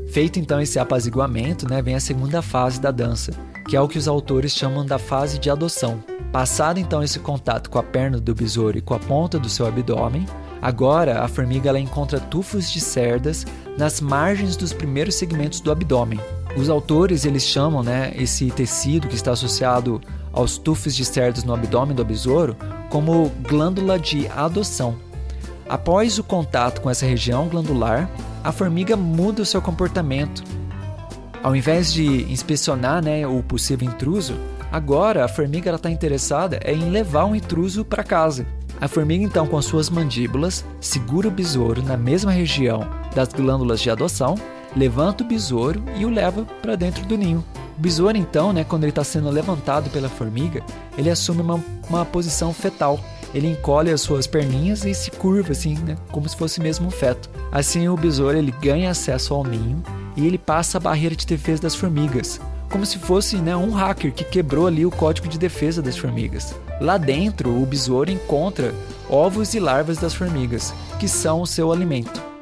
Feito 0.09 0.39
então 0.39 0.61
esse 0.61 0.79
apaziguamento, 0.79 1.69
né, 1.69 1.81
vem 1.81 1.95
a 1.95 1.99
segunda 1.99 2.41
fase 2.41 2.79
da 2.79 2.91
dança, 2.91 3.33
que 3.67 3.75
é 3.75 3.81
o 3.81 3.87
que 3.87 3.97
os 3.97 4.07
autores 4.07 4.53
chamam 4.53 4.85
da 4.85 4.97
fase 4.97 5.37
de 5.37 5.49
adoção. 5.49 6.01
Passado 6.31 6.79
então 6.79 7.03
esse 7.03 7.19
contato 7.19 7.69
com 7.69 7.77
a 7.77 7.83
perna 7.83 8.19
do 8.19 8.33
besouro 8.33 8.77
e 8.77 8.81
com 8.81 8.93
a 8.93 8.99
ponta 8.99 9.37
do 9.37 9.49
seu 9.49 9.65
abdômen, 9.67 10.25
agora 10.61 11.21
a 11.21 11.27
formiga 11.27 11.69
ela 11.69 11.79
encontra 11.79 12.19
tufos 12.19 12.71
de 12.71 12.79
cerdas 12.79 13.45
nas 13.77 14.01
margens 14.01 14.55
dos 14.55 14.73
primeiros 14.73 15.15
segmentos 15.15 15.59
do 15.59 15.71
abdômen. 15.71 16.19
Os 16.55 16.69
autores 16.69 17.25
eles 17.25 17.43
chamam 17.43 17.83
né, 17.83 18.13
esse 18.15 18.49
tecido 18.49 19.07
que 19.07 19.15
está 19.15 19.31
associado 19.31 20.01
aos 20.31 20.57
tufos 20.57 20.95
de 20.95 21.05
cerdas 21.05 21.43
no 21.43 21.53
abdômen 21.53 21.95
do 21.95 22.03
besouro 22.03 22.55
como 22.89 23.29
glândula 23.47 23.99
de 23.99 24.27
adoção. 24.29 24.95
Após 25.69 26.17
o 26.17 26.23
contato 26.23 26.81
com 26.81 26.89
essa 26.89 27.05
região 27.05 27.47
glandular, 27.47 28.09
a 28.47 28.51
formiga 28.53 28.95
muda 28.95 29.41
o 29.41 29.45
seu 29.45 29.61
comportamento. 29.61 30.41
Ao 31.43 31.53
invés 31.53 31.91
de 31.91 32.31
inspecionar 32.31 33.03
né, 33.03 33.27
o 33.27 33.43
possível 33.43 33.85
intruso, 33.85 34.35
agora 34.71 35.25
a 35.25 35.27
formiga 35.27 35.69
está 35.75 35.91
interessada 35.91 36.57
em 36.65 36.89
levar 36.89 37.25
o 37.25 37.35
intruso 37.35 37.83
para 37.83 38.05
casa. 38.05 38.47
A 38.79 38.87
formiga, 38.87 39.21
então, 39.21 39.45
com 39.47 39.61
suas 39.61 39.89
mandíbulas, 39.89 40.63
segura 40.79 41.27
o 41.27 41.31
besouro 41.31 41.83
na 41.83 41.97
mesma 41.97 42.31
região 42.31 42.87
das 43.13 43.27
glândulas 43.27 43.81
de 43.81 43.89
adoção, 43.89 44.35
levanta 44.73 45.25
o 45.25 45.27
besouro 45.27 45.83
e 45.97 46.05
o 46.05 46.09
leva 46.09 46.45
para 46.61 46.77
dentro 46.77 47.05
do 47.05 47.17
ninho. 47.17 47.43
O 47.77 47.81
besouro, 47.81 48.17
então, 48.17 48.53
né, 48.53 48.63
quando 48.63 48.85
ele 48.85 48.91
está 48.91 49.03
sendo 49.03 49.29
levantado 49.29 49.89
pela 49.89 50.07
formiga, 50.07 50.63
ele 50.97 51.09
assume 51.09 51.41
uma, 51.41 51.61
uma 51.89 52.05
posição 52.05 52.53
fetal, 52.53 52.97
ele 53.33 53.47
encolhe 53.47 53.91
as 53.91 54.01
suas 54.01 54.27
perninhas 54.27 54.85
e 54.85 54.93
se 54.93 55.11
curva 55.11 55.51
assim, 55.51 55.75
né, 55.75 55.95
como 56.11 56.27
se 56.27 56.35
fosse 56.35 56.61
mesmo 56.61 56.87
um 56.87 56.91
feto. 56.91 57.29
Assim 57.51 57.87
o 57.87 57.97
besouro 57.97 58.37
ele 58.37 58.53
ganha 58.61 58.91
acesso 58.91 59.33
ao 59.33 59.43
ninho 59.43 59.81
e 60.15 60.25
ele 60.25 60.37
passa 60.37 60.77
a 60.77 60.81
barreira 60.81 61.15
de 61.15 61.25
defesa 61.25 61.61
das 61.61 61.75
formigas, 61.75 62.39
como 62.69 62.85
se 62.85 62.97
fosse 62.97 63.37
né, 63.37 63.55
um 63.55 63.71
hacker 63.71 64.13
que 64.13 64.23
quebrou 64.23 64.67
ali 64.67 64.85
o 64.85 64.91
código 64.91 65.27
de 65.27 65.37
defesa 65.37 65.81
das 65.81 65.97
formigas. 65.97 66.55
Lá 66.79 66.97
dentro, 66.97 67.49
o 67.61 67.65
besouro 67.65 68.11
encontra 68.11 68.73
ovos 69.09 69.53
e 69.53 69.59
larvas 69.59 69.97
das 69.97 70.13
formigas, 70.13 70.73
que 70.99 71.07
são 71.07 71.41
o 71.41 71.47
seu 71.47 71.71
alimento. 71.71 72.36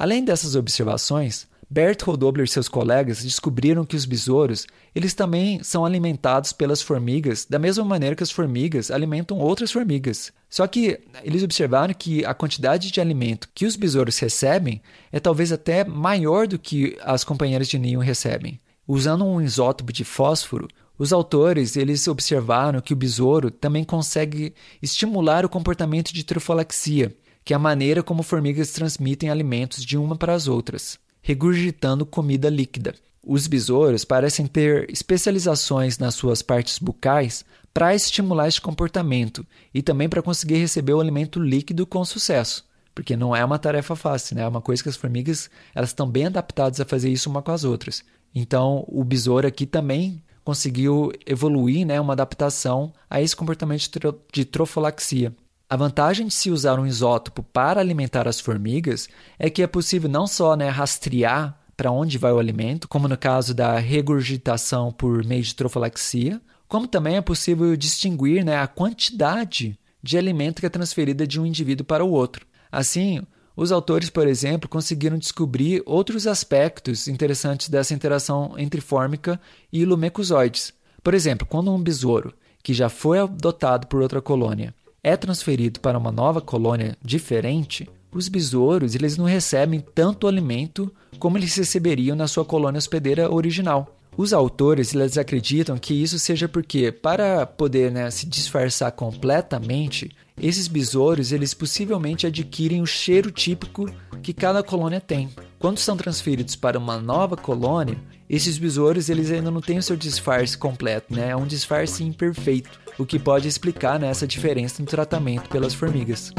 Além 0.00 0.24
dessas 0.24 0.54
observações, 0.54 1.46
Berthold 1.68 2.18
Dobler 2.18 2.46
e 2.46 2.48
seus 2.48 2.68
colegas 2.68 3.22
descobriram 3.22 3.84
que 3.84 3.94
os 3.94 4.06
besouros, 4.06 4.66
eles 4.94 5.12
também 5.12 5.62
são 5.62 5.84
alimentados 5.84 6.54
pelas 6.54 6.80
formigas 6.80 7.44
da 7.44 7.58
mesma 7.58 7.84
maneira 7.84 8.16
que 8.16 8.22
as 8.22 8.30
formigas 8.30 8.90
alimentam 8.90 9.36
outras 9.36 9.70
formigas. 9.70 10.32
Só 10.48 10.66
que 10.66 10.98
eles 11.22 11.42
observaram 11.42 11.92
que 11.92 12.24
a 12.24 12.32
quantidade 12.32 12.90
de 12.90 12.98
alimento 12.98 13.50
que 13.54 13.66
os 13.66 13.76
besouros 13.76 14.18
recebem 14.18 14.80
é 15.12 15.20
talvez 15.20 15.52
até 15.52 15.84
maior 15.84 16.46
do 16.46 16.58
que 16.58 16.96
as 17.02 17.22
companheiras 17.22 17.68
de 17.68 17.78
ninho 17.78 18.00
recebem. 18.00 18.58
Usando 18.88 19.26
um 19.26 19.38
isótopo 19.38 19.92
de 19.92 20.02
fósforo, 20.02 20.66
os 20.98 21.12
autores 21.12 21.76
eles 21.76 22.08
observaram 22.08 22.80
que 22.80 22.94
o 22.94 22.96
besouro 22.96 23.50
também 23.50 23.84
consegue 23.84 24.54
estimular 24.80 25.44
o 25.44 25.48
comportamento 25.50 26.10
de 26.10 26.24
trofalaxia, 26.24 27.14
que 27.50 27.54
é 27.54 27.56
a 27.56 27.58
maneira 27.58 28.00
como 28.00 28.22
formigas 28.22 28.70
transmitem 28.70 29.28
alimentos 29.28 29.84
de 29.84 29.98
uma 29.98 30.14
para 30.14 30.34
as 30.34 30.46
outras 30.46 31.00
regurgitando 31.20 32.06
comida 32.06 32.48
líquida. 32.48 32.94
Os 33.26 33.48
besouros 33.48 34.04
parecem 34.04 34.46
ter 34.46 34.88
especializações 34.88 35.98
nas 35.98 36.14
suas 36.14 36.42
partes 36.42 36.78
bucais 36.78 37.44
para 37.74 37.92
estimular 37.92 38.46
este 38.46 38.60
comportamento 38.60 39.44
e 39.74 39.82
também 39.82 40.08
para 40.08 40.22
conseguir 40.22 40.58
receber 40.58 40.92
o 40.92 41.00
alimento 41.00 41.40
líquido 41.40 41.84
com 41.88 42.04
sucesso, 42.04 42.64
porque 42.94 43.16
não 43.16 43.34
é 43.34 43.44
uma 43.44 43.58
tarefa 43.58 43.96
fácil, 43.96 44.36
né? 44.36 44.42
é 44.42 44.48
uma 44.48 44.62
coisa 44.62 44.80
que 44.80 44.88
as 44.88 44.96
formigas 44.96 45.50
elas 45.74 45.90
estão 45.90 46.08
bem 46.08 46.26
adaptadas 46.26 46.78
a 46.78 46.84
fazer 46.84 47.10
isso 47.10 47.28
uma 47.28 47.42
com 47.42 47.50
as 47.50 47.64
outras. 47.64 48.04
Então, 48.32 48.84
o 48.86 49.02
besouro 49.02 49.48
aqui 49.48 49.66
também 49.66 50.22
conseguiu 50.44 51.10
evoluir 51.26 51.84
né, 51.84 52.00
uma 52.00 52.12
adaptação 52.12 52.92
a 53.10 53.20
esse 53.20 53.34
comportamento 53.34 53.90
de 54.32 54.44
trofalaxia. 54.44 55.34
A 55.70 55.76
vantagem 55.76 56.26
de 56.26 56.34
se 56.34 56.50
usar 56.50 56.80
um 56.80 56.86
isótopo 56.86 57.44
para 57.44 57.80
alimentar 57.80 58.26
as 58.26 58.40
formigas 58.40 59.08
é 59.38 59.48
que 59.48 59.62
é 59.62 59.68
possível 59.68 60.10
não 60.10 60.26
só 60.26 60.56
né, 60.56 60.68
rastrear 60.68 61.56
para 61.76 61.92
onde 61.92 62.18
vai 62.18 62.32
o 62.32 62.40
alimento, 62.40 62.88
como 62.88 63.06
no 63.06 63.16
caso 63.16 63.54
da 63.54 63.78
regurgitação 63.78 64.90
por 64.90 65.24
meio 65.24 65.44
de 65.44 65.54
trofalaxia, 65.54 66.42
como 66.66 66.88
também 66.88 67.18
é 67.18 67.20
possível 67.20 67.76
distinguir 67.76 68.44
né, 68.44 68.58
a 68.58 68.66
quantidade 68.66 69.78
de 70.02 70.18
alimento 70.18 70.58
que 70.58 70.66
é 70.66 70.68
transferida 70.68 71.24
de 71.24 71.40
um 71.40 71.46
indivíduo 71.46 71.86
para 71.86 72.04
o 72.04 72.10
outro. 72.10 72.44
Assim, 72.72 73.22
os 73.56 73.70
autores, 73.70 74.10
por 74.10 74.26
exemplo, 74.26 74.68
conseguiram 74.68 75.18
descobrir 75.18 75.84
outros 75.86 76.26
aspectos 76.26 77.06
interessantes 77.06 77.68
dessa 77.68 77.94
interação 77.94 78.54
entre 78.58 78.80
fórmica 78.80 79.40
e 79.72 79.84
lumecuzoides. 79.84 80.72
Por 81.00 81.14
exemplo, 81.14 81.46
quando 81.46 81.72
um 81.72 81.80
besouro, 81.80 82.34
que 82.60 82.74
já 82.74 82.88
foi 82.88 83.20
adotado 83.20 83.86
por 83.86 84.02
outra 84.02 84.20
colônia, 84.20 84.74
é 85.02 85.16
transferido 85.16 85.80
para 85.80 85.98
uma 85.98 86.12
nova 86.12 86.40
colônia 86.40 86.96
diferente, 87.02 87.88
os 88.12 88.28
besouros 88.28 88.94
eles 88.94 89.16
não 89.16 89.24
recebem 89.24 89.80
tanto 89.94 90.26
alimento 90.26 90.92
como 91.18 91.38
eles 91.38 91.54
receberiam 91.54 92.16
na 92.16 92.26
sua 92.26 92.44
colônia 92.44 92.78
hospedeira 92.78 93.32
original. 93.32 93.96
Os 94.16 94.32
autores 94.32 94.92
eles 94.94 95.16
acreditam 95.16 95.78
que 95.78 95.94
isso 95.94 96.18
seja 96.18 96.48
porque, 96.48 96.90
para 96.90 97.46
poder 97.46 97.90
né, 97.92 98.10
se 98.10 98.26
disfarçar 98.26 98.90
completamente, 98.92 100.10
esses 100.40 100.66
besouros 100.66 101.32
eles 101.32 101.54
possivelmente 101.54 102.26
adquirem 102.26 102.82
o 102.82 102.86
cheiro 102.86 103.30
típico 103.30 103.88
que 104.22 104.34
cada 104.34 104.62
colônia 104.62 105.00
tem. 105.00 105.30
Quando 105.58 105.78
são 105.78 105.96
transferidos 105.96 106.56
para 106.56 106.78
uma 106.78 106.98
nova 106.98 107.36
colônia, 107.36 107.96
esses 108.28 108.58
besouros 108.58 109.08
eles 109.08 109.30
ainda 109.30 109.50
não 109.50 109.60
têm 109.60 109.78
o 109.78 109.82
seu 109.82 109.96
disfarce 109.96 110.58
completo, 110.58 111.14
né? 111.14 111.30
é 111.30 111.36
um 111.36 111.46
disfarce 111.46 112.02
imperfeito 112.02 112.80
o 113.00 113.06
que 113.06 113.18
pode 113.18 113.48
explicar 113.48 113.98
né, 113.98 114.08
essa 114.08 114.26
diferença 114.26 114.82
no 114.82 114.86
tratamento 114.86 115.48
pelas 115.48 115.72
formigas. 115.72 116.32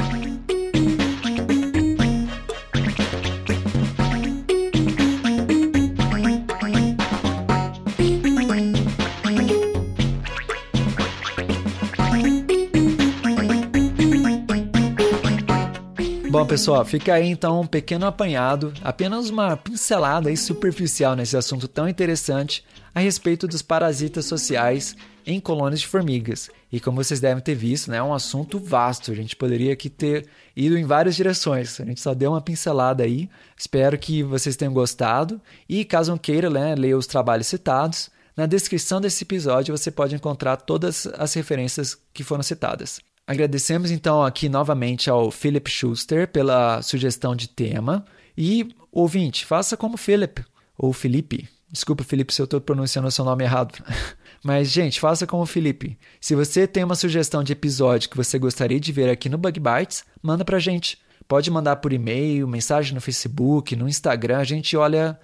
Pessoal, 16.52 16.84
fica 16.84 17.14
aí 17.14 17.28
então 17.28 17.62
um 17.62 17.66
pequeno 17.66 18.04
apanhado, 18.04 18.74
apenas 18.82 19.30
uma 19.30 19.56
pincelada 19.56 20.28
aí 20.28 20.36
superficial 20.36 21.16
nesse 21.16 21.34
assunto 21.34 21.66
tão 21.66 21.88
interessante 21.88 22.62
a 22.94 23.00
respeito 23.00 23.48
dos 23.48 23.62
parasitas 23.62 24.26
sociais 24.26 24.94
em 25.26 25.40
colônias 25.40 25.80
de 25.80 25.86
formigas. 25.86 26.50
E 26.70 26.78
como 26.78 27.02
vocês 27.02 27.20
devem 27.20 27.42
ter 27.42 27.54
visto, 27.54 27.90
né, 27.90 27.96
é 27.96 28.02
um 28.02 28.12
assunto 28.12 28.58
vasto. 28.58 29.12
A 29.12 29.14
gente 29.14 29.34
poderia 29.34 29.72
aqui 29.72 29.88
ter 29.88 30.26
ido 30.54 30.76
em 30.76 30.84
várias 30.84 31.16
direções. 31.16 31.80
A 31.80 31.86
gente 31.86 32.02
só 32.02 32.12
deu 32.12 32.32
uma 32.32 32.40
pincelada 32.42 33.02
aí. 33.02 33.30
Espero 33.56 33.96
que 33.96 34.22
vocês 34.22 34.54
tenham 34.54 34.74
gostado. 34.74 35.40
E 35.66 35.86
caso 35.86 36.10
não 36.10 36.18
queira 36.18 36.50
né, 36.50 36.74
ler 36.74 36.94
os 36.94 37.06
trabalhos 37.06 37.46
citados, 37.46 38.10
na 38.36 38.44
descrição 38.44 39.00
desse 39.00 39.24
episódio 39.24 39.74
você 39.74 39.90
pode 39.90 40.14
encontrar 40.14 40.58
todas 40.58 41.06
as 41.16 41.32
referências 41.32 41.96
que 42.12 42.22
foram 42.22 42.42
citadas. 42.42 43.00
Agradecemos 43.26 43.90
então 43.90 44.22
aqui 44.22 44.48
novamente 44.48 45.08
ao 45.08 45.30
Philip 45.30 45.70
Schuster 45.70 46.26
pela 46.28 46.82
sugestão 46.82 47.36
de 47.36 47.48
tema. 47.48 48.04
E, 48.36 48.68
ouvinte, 48.90 49.44
faça 49.44 49.76
como 49.76 49.96
Philip, 49.96 50.44
ou 50.76 50.92
Felipe. 50.92 51.48
Desculpa, 51.70 52.04
Felipe, 52.04 52.34
se 52.34 52.42
eu 52.42 52.44
estou 52.44 52.60
pronunciando 52.60 53.08
o 53.08 53.10
seu 53.10 53.24
nome 53.24 53.44
errado. 53.44 53.82
Mas, 54.44 54.70
gente, 54.70 55.00
faça 55.00 55.26
como 55.26 55.44
o 55.44 55.46
Felipe. 55.46 55.98
Se 56.20 56.34
você 56.34 56.66
tem 56.66 56.84
uma 56.84 56.94
sugestão 56.94 57.42
de 57.42 57.52
episódio 57.52 58.10
que 58.10 58.16
você 58.16 58.38
gostaria 58.38 58.78
de 58.78 58.92
ver 58.92 59.08
aqui 59.08 59.28
no 59.28 59.38
Bug 59.38 59.58
Bites, 59.58 60.04
manda 60.22 60.44
pra 60.44 60.58
gente. 60.58 60.98
Pode 61.26 61.50
mandar 61.50 61.76
por 61.76 61.92
e-mail, 61.92 62.46
mensagem 62.46 62.94
no 62.94 63.00
Facebook, 63.00 63.74
no 63.74 63.88
Instagram. 63.88 64.38
A 64.38 64.44
gente 64.44 64.76
olha. 64.76 65.18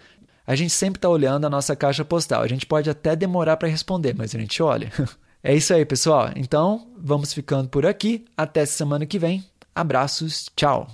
A 0.46 0.54
gente 0.54 0.70
sempre 0.70 0.96
está 0.96 1.08
olhando 1.10 1.46
a 1.46 1.50
nossa 1.50 1.76
caixa 1.76 2.02
postal. 2.04 2.42
A 2.42 2.48
gente 2.48 2.64
pode 2.64 2.88
até 2.88 3.14
demorar 3.14 3.58
para 3.58 3.68
responder, 3.68 4.14
mas 4.16 4.34
a 4.34 4.38
gente 4.38 4.62
olha. 4.62 4.90
É 5.42 5.54
isso 5.54 5.72
aí, 5.72 5.84
pessoal. 5.84 6.30
Então, 6.36 6.92
vamos 6.96 7.32
ficando 7.32 7.68
por 7.68 7.86
aqui. 7.86 8.24
Até 8.36 8.66
semana 8.66 9.06
que 9.06 9.18
vem. 9.18 9.44
Abraços. 9.74 10.46
Tchau. 10.56 10.88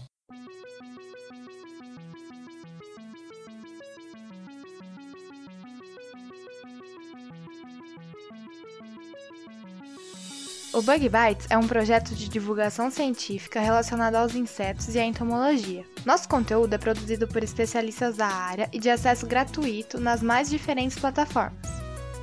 O 10.75 10.83
Bug 10.83 11.09
Bites 11.09 11.47
é 11.49 11.57
um 11.57 11.69
projeto 11.69 12.17
de 12.17 12.29
divulgação 12.29 12.91
científica 12.91 13.61
relacionado 13.61 14.17
aos 14.17 14.35
insetos 14.35 14.93
e 14.93 14.99
à 14.99 15.05
entomologia. 15.05 15.85
Nosso 16.05 16.29
conteúdo 16.29 16.75
é 16.75 16.79
produzido 16.79 17.29
por 17.29 17.45
especialistas 17.45 18.17
da 18.17 18.27
área 18.27 18.69
e 18.73 18.81
de 18.81 18.91
acesso 18.91 19.25
gratuito 19.25 20.01
nas 20.01 20.21
mais 20.21 20.51
diferentes 20.51 20.99
plataformas. 20.99 21.74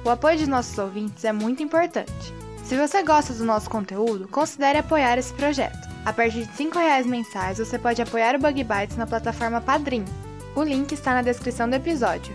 O 0.03 0.09
apoio 0.09 0.37
de 0.37 0.49
nossos 0.49 0.77
ouvintes 0.79 1.23
é 1.23 1.31
muito 1.31 1.61
importante. 1.61 2.33
Se 2.63 2.75
você 2.75 3.03
gosta 3.03 3.33
do 3.33 3.45
nosso 3.45 3.69
conteúdo, 3.69 4.27
considere 4.27 4.79
apoiar 4.79 5.17
esse 5.17 5.33
projeto. 5.33 5.89
A 6.03 6.11
partir 6.11 6.45
de 6.45 6.63
R$ 6.63 6.71
reais 6.73 7.05
mensais, 7.05 7.59
você 7.59 7.77
pode 7.77 8.01
apoiar 8.01 8.35
o 8.35 8.39
Bug 8.39 8.63
Bites 8.63 8.97
na 8.97 9.05
plataforma 9.05 9.61
Padrim. 9.61 10.03
O 10.55 10.63
link 10.63 10.91
está 10.91 11.13
na 11.13 11.21
descrição 11.21 11.69
do 11.69 11.75
episódio. 11.75 12.33